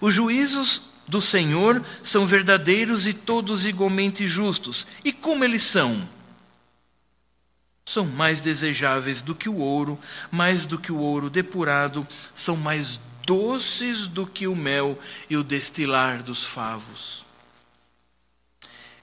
Os 0.00 0.14
juízos 0.14 0.82
do 1.08 1.20
Senhor 1.20 1.84
são 2.02 2.26
verdadeiros 2.26 3.06
e 3.06 3.12
todos 3.12 3.66
igualmente 3.66 4.26
justos. 4.26 4.86
E 5.04 5.12
como 5.12 5.44
eles 5.44 5.62
são? 5.62 6.08
São 7.84 8.06
mais 8.06 8.40
desejáveis 8.40 9.20
do 9.20 9.34
que 9.34 9.48
o 9.48 9.56
ouro, 9.56 9.98
mais 10.30 10.66
do 10.66 10.78
que 10.78 10.92
o 10.92 10.98
ouro 10.98 11.28
depurado, 11.28 12.06
são 12.34 12.56
mais 12.56 13.00
doces 13.26 14.06
do 14.06 14.26
que 14.26 14.46
o 14.46 14.56
mel 14.56 14.98
e 15.28 15.36
o 15.36 15.44
destilar 15.44 16.22
dos 16.22 16.44
favos. 16.44 17.24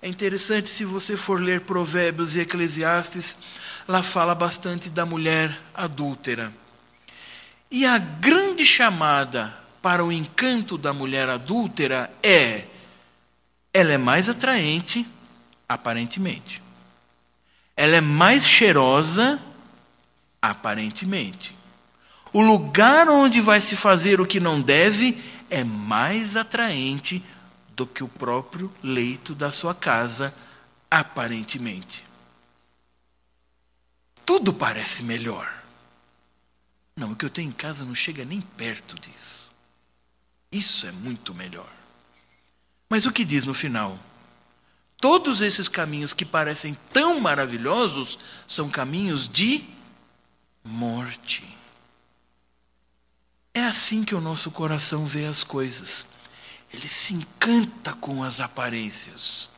É 0.02 0.08
interessante 0.08 0.70
se 0.70 0.86
você 0.86 1.18
for 1.18 1.42
ler 1.42 1.62
Provérbios 1.62 2.36
e 2.36 2.40
Eclesiastes, 2.40 3.40
lá 3.88 4.02
fala 4.02 4.34
bastante 4.34 4.90
da 4.90 5.06
mulher 5.06 5.60
adúltera. 5.74 6.54
E 7.70 7.86
a 7.86 7.98
grande 7.98 8.66
chamada 8.66 9.54
para 9.82 10.04
o 10.04 10.12
encanto 10.12 10.78
da 10.78 10.94
mulher 10.94 11.30
adúltera 11.30 12.10
é: 12.24 12.66
ela 13.74 13.92
é 13.92 13.98
mais 13.98 14.30
atraente, 14.30 15.06
aparentemente. 15.68 16.64
Ela 17.76 17.98
é 17.98 18.02
mais 18.02 18.48
cheirosa, 18.48 19.40
aparentemente. 20.42 21.59
O 22.32 22.42
lugar 22.42 23.10
onde 23.10 23.42
vai 23.42 23.60
se 23.60 23.76
fazer 23.76 24.22
o 24.22 24.26
que 24.26 24.40
não 24.40 24.62
deve 24.62 25.22
é 25.50 25.64
mais 25.64 26.38
atraente 26.38 27.24
do 27.76 27.88
que 27.88 28.04
o 28.04 28.08
próprio 28.08 28.72
leito 28.84 29.34
da 29.34 29.52
sua 29.52 29.74
casa, 29.74 30.34
aparentemente. 30.92 32.04
Tudo 34.26 34.54
parece 34.54 35.02
melhor. 35.04 35.52
Não, 36.96 37.14
o 37.14 37.16
que 37.16 37.26
eu 37.26 37.30
tenho 37.30 37.50
em 37.50 37.54
casa 37.54 37.86
não 37.86 37.96
chega 37.96 38.26
nem 38.26 38.42
perto 38.42 38.96
disso. 39.00 39.50
Isso 40.52 40.86
é 40.86 40.92
muito 40.92 41.34
melhor. 41.34 41.72
Mas 42.90 43.06
o 43.06 43.12
que 43.12 43.24
diz 43.24 43.46
no 43.46 43.54
final? 43.54 43.98
Todos 44.98 45.42
esses 45.42 45.70
caminhos 45.70 46.14
que 46.14 46.26
parecem 46.26 46.78
tão 46.92 47.20
maravilhosos 47.20 48.20
são 48.48 48.70
caminhos 48.70 49.30
de 49.30 49.64
morte. 50.64 51.59
É 53.60 53.66
assim 53.66 54.06
que 54.06 54.16
o 54.16 54.22
nosso 54.22 54.50
coração 54.52 55.06
vê 55.06 55.26
as 55.26 55.44
coisas. 55.44 56.12
Ele 56.74 56.88
se 56.88 57.14
encanta 57.14 57.92
com 57.92 58.24
as 58.24 58.40
aparências. 58.40 59.50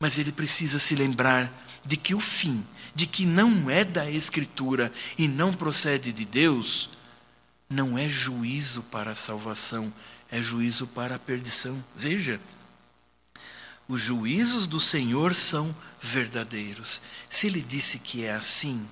Mas 0.00 0.18
ele 0.18 0.32
precisa 0.32 0.80
se 0.80 0.96
lembrar 0.96 1.48
de 1.84 1.96
que 1.96 2.12
o 2.12 2.18
fim, 2.18 2.66
de 2.92 3.06
que 3.06 3.24
não 3.24 3.70
é 3.70 3.84
da 3.84 4.10
Escritura 4.10 4.92
e 5.16 5.28
não 5.28 5.52
procede 5.52 6.12
de 6.12 6.24
Deus, 6.24 6.98
não 7.70 7.96
é 7.96 8.08
juízo 8.08 8.82
para 8.82 9.12
a 9.12 9.14
salvação, 9.14 9.94
é 10.28 10.42
juízo 10.42 10.84
para 10.88 11.14
a 11.14 11.18
perdição. 11.18 11.82
Veja, 11.94 12.40
os 13.86 14.00
juízos 14.00 14.66
do 14.66 14.80
Senhor 14.80 15.36
são 15.36 15.72
verdadeiros. 16.00 17.00
Se 17.30 17.46
ele 17.46 17.60
disse 17.60 18.00
que 18.00 18.24
é 18.24 18.32
assim, 18.32 18.84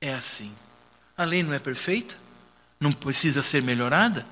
é 0.00 0.14
assim. 0.14 0.54
A 1.16 1.24
lei 1.24 1.42
não 1.42 1.52
é 1.52 1.58
perfeita? 1.58 2.25
Não 2.80 2.92
precisa 2.92 3.42
ser 3.42 3.62
melhorada? 3.62 4.26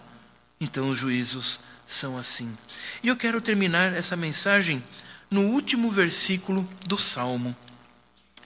Então 0.61 0.89
os 0.89 0.99
juízos 0.99 1.59
são 1.87 2.17
assim. 2.17 2.57
E 3.03 3.09
eu 3.09 3.17
quero 3.17 3.41
terminar 3.41 3.93
essa 3.93 4.17
mensagem 4.17 4.83
no 5.31 5.43
último 5.43 5.91
versículo 5.91 6.69
do 6.87 6.97
Salmo, 6.97 7.57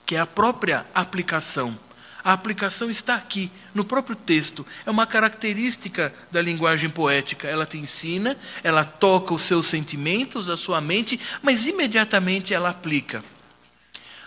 que 0.05 0.15
é 0.15 0.19
a 0.19 0.25
própria 0.25 0.85
aplicação. 0.93 1.77
A 2.23 2.33
aplicação 2.33 2.91
está 2.91 3.15
aqui, 3.15 3.49
no 3.73 3.85
próprio 3.85 4.15
texto. 4.15 4.65
É 4.85 4.91
uma 4.91 5.07
característica 5.07 6.13
da 6.29 6.41
linguagem 6.41 6.89
poética. 6.89 7.47
Ela 7.47 7.65
te 7.65 7.77
ensina, 7.77 8.37
ela 8.61 8.83
toca 8.83 9.33
os 9.33 9.41
seus 9.41 9.67
sentimentos, 9.67 10.49
a 10.49 10.57
sua 10.57 10.81
mente, 10.81 11.19
mas 11.41 11.67
imediatamente 11.67 12.53
ela 12.53 12.69
aplica. 12.69 13.23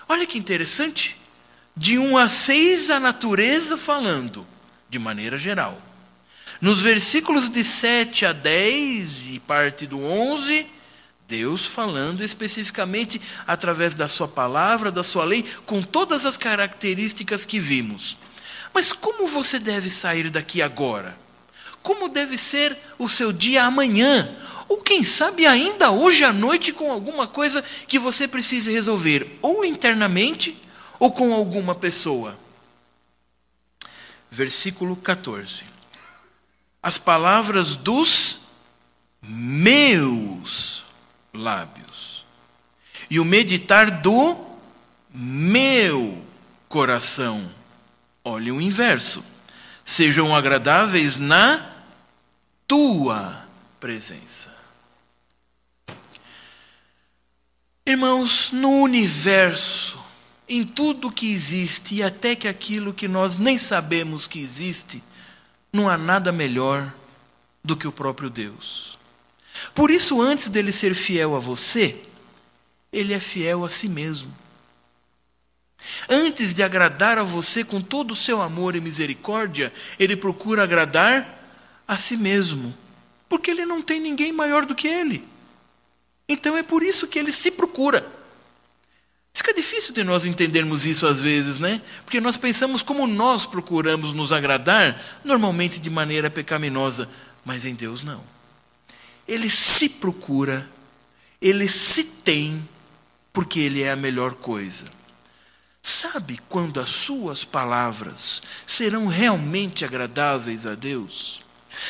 Olha 0.09 0.27
que 0.27 0.39
interessante. 0.39 1.21
De 1.77 1.99
1 1.99 2.17
a 2.17 2.29
6, 2.29 2.91
a 2.91 3.01
natureza 3.01 3.77
falando 3.77 4.47
de 4.93 4.99
maneira 4.99 5.39
geral. 5.39 5.81
Nos 6.61 6.83
versículos 6.83 7.49
de 7.49 7.65
7 7.65 8.27
a 8.27 8.33
10 8.35 9.25
e 9.31 9.41
parte 9.41 9.87
do 9.87 9.99
11, 9.99 10.67
Deus 11.27 11.65
falando 11.65 12.23
especificamente 12.23 13.19
através 13.47 13.95
da 13.95 14.07
Sua 14.07 14.29
palavra, 14.29 14.93
da 14.93 15.03
Sua 15.03 15.25
lei, 15.25 15.47
com 15.65 15.81
todas 15.83 16.27
as 16.27 16.37
características 16.37 17.47
que 17.47 17.59
vimos. 17.59 18.19
Mas 18.75 18.93
como 18.93 19.27
você 19.27 19.59
deve 19.59 19.89
sair 19.89 20.29
daqui 20.29 20.61
agora? 20.61 21.17
Como 21.83 22.11
deve 22.11 22.37
ser 22.37 22.77
o 22.99 23.09
seu 23.09 23.33
dia 23.33 23.65
amanhã? 23.65 24.31
Ou 24.69 24.83
quem 24.83 25.03
sabe 25.03 25.47
ainda 25.47 25.91
hoje 25.91 26.23
à 26.23 26.35
noite 26.35 26.71
com 26.71 26.93
alguma 26.93 27.27
coisa 27.27 27.65
que 27.89 27.99
você 27.99 28.29
precise 28.29 28.71
resolver, 28.71 29.39
ou 29.41 29.65
internamente, 29.65 30.55
ou 31.01 31.13
com 31.13 31.33
alguma 31.33 31.75
pessoa 31.75 32.42
versículo 34.33 34.97
14. 34.97 35.63
As 36.83 36.97
palavras 36.97 37.77
dos 37.77 38.41
meus 39.21 40.87
lábios 41.35 42.25
e 43.11 43.21
o 43.21 43.25
meditar 43.27 44.01
do 44.01 44.37
meu 45.13 46.25
coração. 46.67 47.53
Olhe 48.25 48.51
o 48.51 48.61
inverso. 48.61 49.23
Sejam 49.85 50.35
agradáveis 50.35 51.19
na 51.19 51.71
tua 52.67 53.47
presença. 53.79 54.57
Irmãos, 57.85 58.51
no 58.51 58.71
universo, 58.81 60.02
em 60.57 60.65
tudo 60.65 61.11
que 61.11 61.33
existe, 61.33 61.95
e 61.95 62.03
até 62.03 62.37
que 62.37 62.47
aquilo 62.47 62.93
que 62.93 63.09
nós 63.09 63.39
nem 63.39 63.57
sabemos 63.57 64.27
que 64.27 64.39
existe, 64.39 65.03
não 65.73 65.89
há 65.89 65.97
nada 65.97 66.31
melhor 66.31 66.93
do 67.65 67.75
que 67.75 67.89
o 67.89 67.93
próprio 67.93 68.29
Deus. 68.29 68.99
Por 69.75 69.91
isso, 69.91 70.21
antes 70.21 70.51
dele 70.51 70.71
ser 70.71 70.95
fiel 70.95 71.35
a 71.35 71.41
você, 71.41 72.03
ele 72.93 73.15
é 73.15 73.21
fiel 73.21 73.65
a 73.65 73.71
si 73.71 73.89
mesmo. 73.89 74.31
Antes 76.09 76.53
de 76.53 76.63
agradar 76.63 77.19
a 77.19 77.23
você 77.23 77.65
com 77.65 77.81
todo 77.81 78.11
o 78.11 78.17
seu 78.17 78.43
amor 78.43 78.77
e 78.77 78.81
misericórdia, 78.81 79.73
ele 79.99 80.17
procura 80.17 80.65
agradar 80.65 81.41
a 81.89 81.97
si 81.97 82.17
mesmo, 82.17 82.77
porque 83.27 83.51
ele 83.51 83.65
não 83.65 83.81
tem 83.81 83.99
ninguém 84.01 84.33
maior 84.33 84.67
do 84.67 84.75
que 84.75 84.87
ele. 84.87 85.27
Então 86.29 86.57
é 86.57 86.63
por 86.63 86.83
isso 86.83 87.09
que 87.09 87.19
ele 87.19 87.33
se 87.33 87.53
procura. 87.53 88.22
Fica 89.33 89.55
difícil 89.55 89.95
de 89.95 90.05
nós 90.05 90.25
entendermos 90.27 90.85
isso 90.85 91.07
às 91.07 91.21
vezes, 91.21 91.59
né? 91.59 91.81
Porque 92.05 92.21
nós 92.21 92.37
pensamos 92.37 92.83
como 92.83 93.07
nós 93.07 93.47
procuramos 93.47 94.13
nos 94.13 94.31
agradar, 94.31 95.01
normalmente 95.25 95.81
de 95.81 95.89
maneira 95.89 96.29
pecaminosa, 96.31 97.09
mas 97.45 97.65
em 97.65 97.75
Deus 97.75 98.03
não. 98.03 98.23
Ele 99.27 99.49
se 99.49 99.89
procura, 99.89 100.69
ele 101.41 101.69
se 101.69 102.05
tem, 102.05 102.69
porque 103.33 103.61
ele 103.61 103.83
é 103.83 103.91
a 103.91 103.97
melhor 103.97 104.35
coisa. 104.35 104.87
Sabe 105.83 106.39
quando 106.49 106.79
as 106.79 106.91
suas 106.91 107.45
palavras 107.45 108.43
serão 108.67 109.07
realmente 109.07 109.85
agradáveis 109.85 110.67
a 110.67 110.75
Deus? 110.75 111.43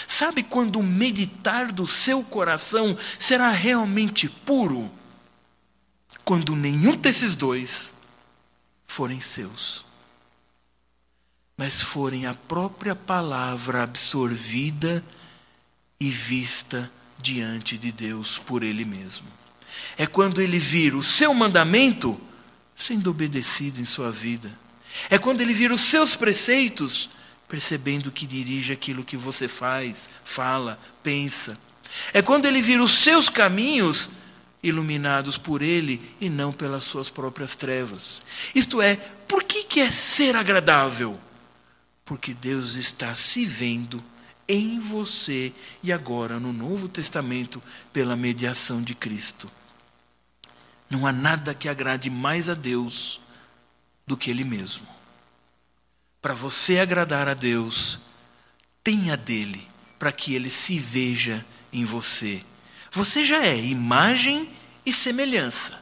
Sabe 0.07 0.43
quando 0.43 0.78
o 0.78 0.82
meditar 0.82 1.72
do 1.72 1.86
seu 1.86 2.22
coração 2.22 2.97
será 3.18 3.51
realmente 3.51 4.28
puro? 4.28 4.90
Quando 6.24 6.54
nenhum 6.54 6.96
desses 6.96 7.34
dois 7.34 7.94
forem 8.84 9.20
seus, 9.20 9.84
mas 11.56 11.80
forem 11.80 12.26
a 12.26 12.34
própria 12.34 12.94
palavra 12.94 13.82
absorvida 13.82 15.04
e 16.00 16.10
vista 16.10 16.90
diante 17.18 17.78
de 17.78 17.92
Deus 17.92 18.38
por 18.38 18.62
Ele 18.62 18.84
mesmo. 18.84 19.26
É 19.96 20.06
quando 20.06 20.40
Ele 20.40 20.58
vir 20.58 20.94
o 20.94 21.02
seu 21.02 21.32
mandamento 21.32 22.20
sendo 22.74 23.10
obedecido 23.10 23.80
em 23.80 23.84
sua 23.84 24.10
vida. 24.10 24.52
É 25.08 25.18
quando 25.18 25.40
Ele 25.40 25.54
vir 25.54 25.70
os 25.70 25.80
seus 25.80 26.16
preceitos 26.16 27.10
percebendo 27.52 28.10
que 28.10 28.26
dirige 28.26 28.72
aquilo 28.72 29.04
que 29.04 29.14
você 29.14 29.46
faz, 29.46 30.08
fala, 30.24 30.78
pensa. 31.02 31.58
É 32.14 32.22
quando 32.22 32.46
ele 32.46 32.62
vira 32.62 32.82
os 32.82 32.92
seus 32.92 33.28
caminhos 33.28 34.08
iluminados 34.62 35.36
por 35.36 35.62
ele 35.62 36.14
e 36.20 36.28
não 36.28 36.52
pelas 36.52 36.84
suas 36.84 37.10
próprias 37.10 37.56
trevas. 37.56 38.22
Isto 38.54 38.80
é, 38.80 38.96
por 39.26 39.42
que, 39.42 39.64
que 39.64 39.80
é 39.80 39.90
ser 39.90 40.36
agradável? 40.36 41.18
Porque 42.04 42.32
Deus 42.32 42.76
está 42.76 43.14
se 43.14 43.44
vendo 43.44 44.02
em 44.46 44.78
você 44.78 45.52
e 45.82 45.92
agora 45.92 46.38
no 46.38 46.52
Novo 46.52 46.88
Testamento 46.88 47.62
pela 47.92 48.14
mediação 48.14 48.82
de 48.82 48.94
Cristo. 48.94 49.50
Não 50.88 51.06
há 51.06 51.12
nada 51.12 51.54
que 51.54 51.68
agrade 51.68 52.10
mais 52.10 52.48
a 52.48 52.54
Deus 52.54 53.20
do 54.06 54.16
que 54.16 54.30
Ele 54.30 54.44
mesmo. 54.44 54.86
Para 56.20 56.34
você 56.34 56.78
agradar 56.78 57.28
a 57.28 57.34
Deus, 57.34 57.98
tenha 58.84 59.16
dele, 59.16 59.66
para 59.98 60.12
que 60.12 60.34
ele 60.34 60.50
se 60.50 60.78
veja 60.78 61.44
em 61.72 61.84
você. 61.84 62.44
Você 62.93 63.24
já 63.24 63.43
é 63.43 63.57
imagem 63.59 64.49
e 64.84 64.93
semelhança. 64.93 65.80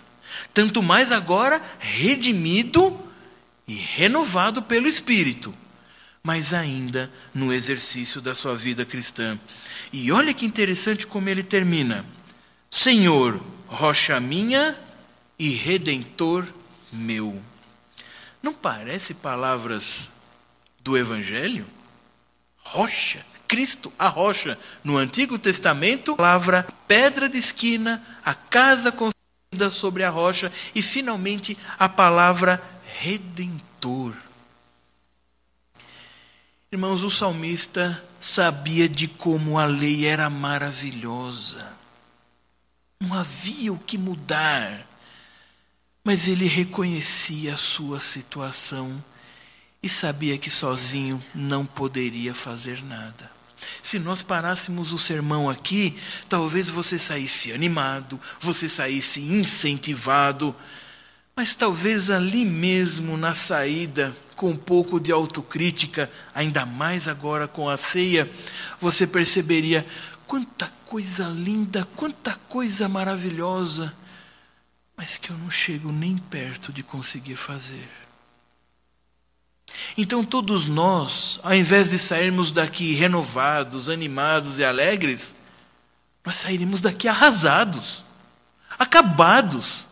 Tanto 0.55 0.83
mais 0.83 1.11
agora 1.11 1.61
redimido 1.79 2.99
e 3.67 3.75
renovado 3.75 4.63
pelo 4.63 4.87
Espírito, 4.87 5.55
mas 6.23 6.55
ainda 6.55 7.11
no 7.35 7.53
exercício 7.53 8.21
da 8.21 8.35
sua 8.35 8.57
vida 8.57 8.85
cristã. 8.85 9.39
E 9.93 10.13
olha 10.13 10.33
que 10.33 10.47
interessante 10.47 11.07
como 11.07 11.29
ele 11.29 11.43
termina: 11.43 12.07
Senhor, 12.71 13.43
rocha 13.67 14.21
minha 14.21 14.79
e 15.37 15.51
redentor 15.51 16.47
meu. 16.93 17.43
Não 18.43 18.55
parece 18.55 19.15
palavras 19.15 20.21
do 20.81 20.97
Evangelho? 20.97 21.67
Rocha, 22.59 23.25
Cristo, 23.51 23.93
a 23.99 24.07
rocha. 24.07 24.57
No 24.85 24.97
Antigo 24.97 25.37
Testamento, 25.37 26.13
a 26.13 26.17
palavra 26.17 26.69
pedra 26.87 27.29
de 27.29 27.37
esquina, 27.37 28.01
a 28.25 28.33
casa 28.33 28.93
construída 28.93 29.73
sobre 29.73 30.05
a 30.05 30.09
rocha 30.09 30.53
e, 30.73 30.81
finalmente, 30.81 31.59
a 31.77 31.89
palavra 31.89 32.63
redentor. 33.01 34.15
Irmãos, 36.71 37.03
o 37.03 37.11
salmista 37.11 38.01
sabia 38.21 38.89
de 38.89 39.09
como 39.09 39.59
a 39.59 39.65
lei 39.65 40.07
era 40.07 40.31
maravilhosa. 40.31 41.77
Não 43.01 43.13
havia 43.13 43.73
o 43.73 43.79
que 43.81 43.99
mudar. 43.99 44.87
Mas 46.05 46.29
ele 46.29 46.47
reconhecia 46.47 47.55
a 47.55 47.57
sua 47.57 47.99
situação 47.99 49.05
e 49.83 49.89
sabia 49.89 50.39
que 50.39 50.51
sozinho 50.51 51.21
não 51.35 51.67
poderia 51.67 52.33
fazer 52.33 52.81
nada. 52.85 53.40
Se 53.83 53.99
nós 53.99 54.23
parássemos 54.23 54.93
o 54.93 54.99
sermão 54.99 55.49
aqui, 55.49 55.97
talvez 56.29 56.69
você 56.69 56.99
saísse 56.99 57.53
animado, 57.53 58.21
você 58.41 58.69
saísse 58.69 59.21
incentivado, 59.21 60.55
mas 61.37 61.55
talvez 61.55 62.11
ali 62.11 62.45
mesmo 62.45 63.17
na 63.17 63.35
saída, 63.35 64.15
com 64.37 64.51
um 64.51 64.57
pouco 64.57 64.99
de 64.99 65.13
autocrítica, 65.13 66.11
ainda 66.35 66.65
mais 66.65 67.09
agora 67.09 67.47
com 67.47 67.69
a 67.69 67.77
ceia, 67.77 68.31
você 68.81 69.07
perceberia 69.07 69.87
quanta 70.27 70.73
coisa 70.87 71.29
linda, 71.29 71.87
quanta 71.97 72.35
coisa 72.49 72.89
maravilhosa, 72.89 73.95
mas 74.97 75.17
que 75.17 75.31
eu 75.31 75.37
não 75.39 75.51
chego 75.51 75.93
nem 75.93 76.17
perto 76.17 76.73
de 76.73 76.83
conseguir 76.83 77.37
fazer. 77.37 78.00
Então, 80.03 80.25
todos 80.25 80.67
nós, 80.67 81.39
ao 81.43 81.55
invés 81.55 81.91
de 81.91 81.99
sairmos 81.99 82.51
daqui 82.51 82.95
renovados, 82.95 83.91
animados 83.91 84.59
e 84.59 84.65
alegres, 84.65 85.37
nós 86.25 86.37
sairemos 86.37 86.81
daqui 86.81 87.07
arrasados, 87.07 88.03
acabados. 88.79 89.89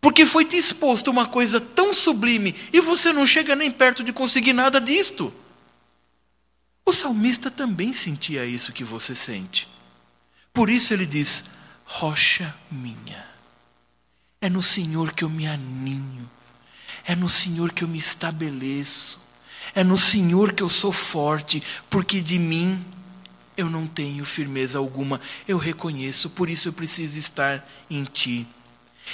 Porque 0.00 0.24
foi 0.24 0.46
te 0.46 0.56
exposto 0.56 1.10
uma 1.10 1.26
coisa 1.26 1.60
tão 1.60 1.92
sublime 1.92 2.56
e 2.72 2.80
você 2.80 3.12
não 3.12 3.26
chega 3.26 3.54
nem 3.54 3.70
perto 3.70 4.02
de 4.02 4.10
conseguir 4.10 4.54
nada 4.54 4.80
disto. 4.80 5.30
O 6.86 6.90
salmista 6.90 7.50
também 7.50 7.92
sentia 7.92 8.46
isso 8.46 8.72
que 8.72 8.82
você 8.82 9.14
sente. 9.14 9.68
Por 10.50 10.70
isso 10.70 10.94
ele 10.94 11.04
diz: 11.04 11.50
Rocha 11.84 12.54
minha, 12.70 13.26
é 14.40 14.48
no 14.48 14.62
Senhor 14.62 15.12
que 15.12 15.24
eu 15.24 15.28
me 15.28 15.46
aninho 15.46 16.39
é 17.06 17.16
no 17.16 17.28
Senhor 17.28 17.72
que 17.72 17.84
eu 17.84 17.88
me 17.88 17.98
estabeleço. 17.98 19.18
É 19.74 19.84
no 19.84 19.96
Senhor 19.96 20.52
que 20.52 20.62
eu 20.62 20.68
sou 20.68 20.92
forte, 20.92 21.62
porque 21.88 22.20
de 22.20 22.38
mim 22.38 22.84
eu 23.56 23.68
não 23.68 23.86
tenho 23.86 24.24
firmeza 24.24 24.78
alguma. 24.78 25.20
Eu 25.46 25.58
reconheço, 25.58 26.30
por 26.30 26.48
isso 26.48 26.68
eu 26.68 26.72
preciso 26.72 27.18
estar 27.18 27.68
em 27.88 28.04
Ti. 28.04 28.46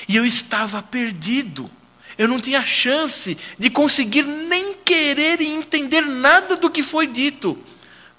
E 0.09 0.17
eu 0.17 0.25
estava 0.25 0.83
perdido. 0.83 1.71
Eu 2.17 2.29
não 2.29 2.41
tinha 2.41 2.65
chance 2.65 3.37
de 3.59 3.69
conseguir 3.69 4.23
nem 4.23 4.75
querer 4.77 5.41
e 5.41 5.49
entender 5.49 6.01
nada 6.01 6.57
do 6.57 6.71
que 6.71 6.83
foi 6.83 7.07
dito. 7.07 7.59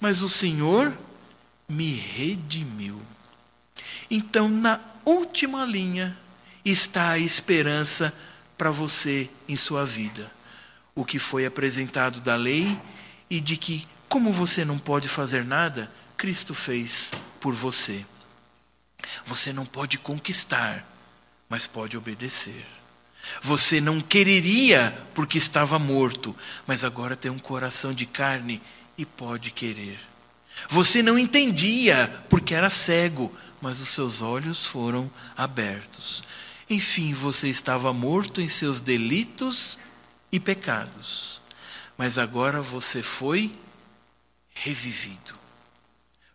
Mas 0.00 0.22
o 0.22 0.28
Senhor 0.28 0.96
me 1.68 1.94
redimiu. 1.94 3.00
Então, 4.10 4.48
na 4.48 4.80
última 5.04 5.64
linha 5.64 6.16
está 6.64 7.10
a 7.10 7.18
esperança 7.18 8.14
para 8.58 8.72
você 8.72 9.30
em 9.48 9.56
sua 9.56 9.86
vida. 9.86 10.30
O 10.94 11.04
que 11.04 11.18
foi 11.18 11.46
apresentado 11.46 12.20
da 12.20 12.34
lei 12.34 12.76
e 13.30 13.40
de 13.40 13.56
que, 13.56 13.86
como 14.08 14.32
você 14.32 14.64
não 14.64 14.78
pode 14.78 15.08
fazer 15.08 15.44
nada, 15.44 15.90
Cristo 16.16 16.52
fez 16.52 17.12
por 17.40 17.54
você. 17.54 18.04
Você 19.24 19.52
não 19.52 19.64
pode 19.64 19.96
conquistar, 19.96 20.84
mas 21.48 21.68
pode 21.68 21.96
obedecer. 21.96 22.66
Você 23.40 23.80
não 23.80 24.00
quereria 24.00 24.96
porque 25.14 25.38
estava 25.38 25.78
morto, 25.78 26.34
mas 26.66 26.84
agora 26.84 27.16
tem 27.16 27.30
um 27.30 27.38
coração 27.38 27.92
de 27.92 28.06
carne 28.06 28.60
e 28.96 29.06
pode 29.06 29.52
querer. 29.52 29.98
Você 30.68 31.02
não 31.02 31.16
entendia 31.16 32.12
porque 32.28 32.54
era 32.54 32.68
cego, 32.68 33.32
mas 33.60 33.80
os 33.80 33.90
seus 33.90 34.22
olhos 34.22 34.66
foram 34.66 35.10
abertos. 35.36 36.24
Enfim, 36.70 37.12
você 37.12 37.48
estava 37.48 37.92
morto 37.92 38.40
em 38.40 38.48
seus 38.48 38.78
delitos 38.78 39.78
e 40.30 40.38
pecados, 40.38 41.40
mas 41.96 42.18
agora 42.18 42.60
você 42.60 43.02
foi 43.02 43.54
revivido. 44.50 45.34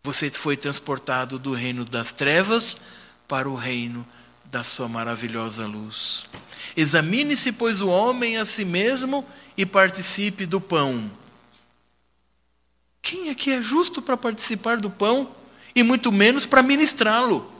Você 0.03 0.29
foi 0.31 0.57
transportado 0.57 1.37
do 1.37 1.53
reino 1.53 1.85
das 1.85 2.11
trevas 2.11 2.81
para 3.27 3.47
o 3.47 3.55
reino 3.55 4.05
da 4.45 4.63
sua 4.63 4.87
maravilhosa 4.87 5.67
luz. 5.67 6.25
Examine-se, 6.75 7.51
pois, 7.53 7.79
o 7.81 7.87
homem 7.87 8.37
a 8.37 8.45
si 8.45 8.65
mesmo 8.65 9.25
e 9.55 9.65
participe 9.65 10.45
do 10.45 10.59
pão. 10.59 11.11
Quem 13.01 13.29
é 13.29 13.35
que 13.35 13.51
é 13.51 13.61
justo 13.61 14.01
para 14.01 14.17
participar 14.17 14.77
do 14.77 14.89
pão 14.89 15.31
e 15.75 15.83
muito 15.83 16.11
menos 16.11 16.45
para 16.45 16.63
ministrá-lo? 16.63 17.52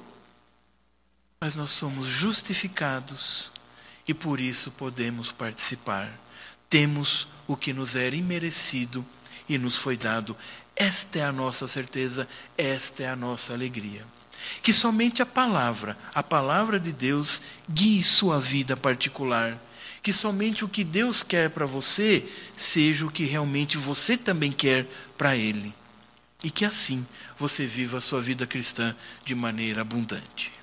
Mas 1.43 1.55
nós 1.55 1.71
somos 1.71 2.07
justificados 2.07 3.51
e 4.07 4.13
por 4.13 4.39
isso 4.39 4.71
podemos 4.71 5.29
participar. 5.29 6.09
Temos 6.69 7.27
o 7.45 7.57
que 7.57 7.73
nos 7.73 7.97
era 7.97 8.15
imerecido 8.15 9.05
e 9.49 9.57
nos 9.57 9.75
foi 9.75 9.97
dado. 9.97 10.37
Esta 10.73 11.19
é 11.19 11.25
a 11.25 11.33
nossa 11.33 11.67
certeza, 11.67 12.29
esta 12.57 13.03
é 13.03 13.09
a 13.09 13.15
nossa 13.17 13.51
alegria. 13.51 14.05
Que 14.61 14.71
somente 14.71 15.21
a 15.21 15.25
palavra, 15.25 15.97
a 16.15 16.23
palavra 16.23 16.79
de 16.79 16.93
Deus, 16.93 17.41
guie 17.69 18.01
sua 18.01 18.39
vida 18.39 18.77
particular. 18.77 19.61
Que 20.01 20.13
somente 20.13 20.63
o 20.63 20.69
que 20.69 20.85
Deus 20.85 21.23
quer 21.23 21.49
para 21.49 21.65
você 21.65 22.25
seja 22.55 23.05
o 23.05 23.11
que 23.11 23.25
realmente 23.25 23.75
você 23.75 24.15
também 24.15 24.53
quer 24.53 24.87
para 25.17 25.35
Ele. 25.35 25.75
E 26.41 26.49
que 26.49 26.63
assim 26.63 27.05
você 27.37 27.65
viva 27.65 27.97
a 27.97 28.01
sua 28.01 28.21
vida 28.21 28.47
cristã 28.47 28.95
de 29.25 29.35
maneira 29.35 29.81
abundante. 29.81 30.62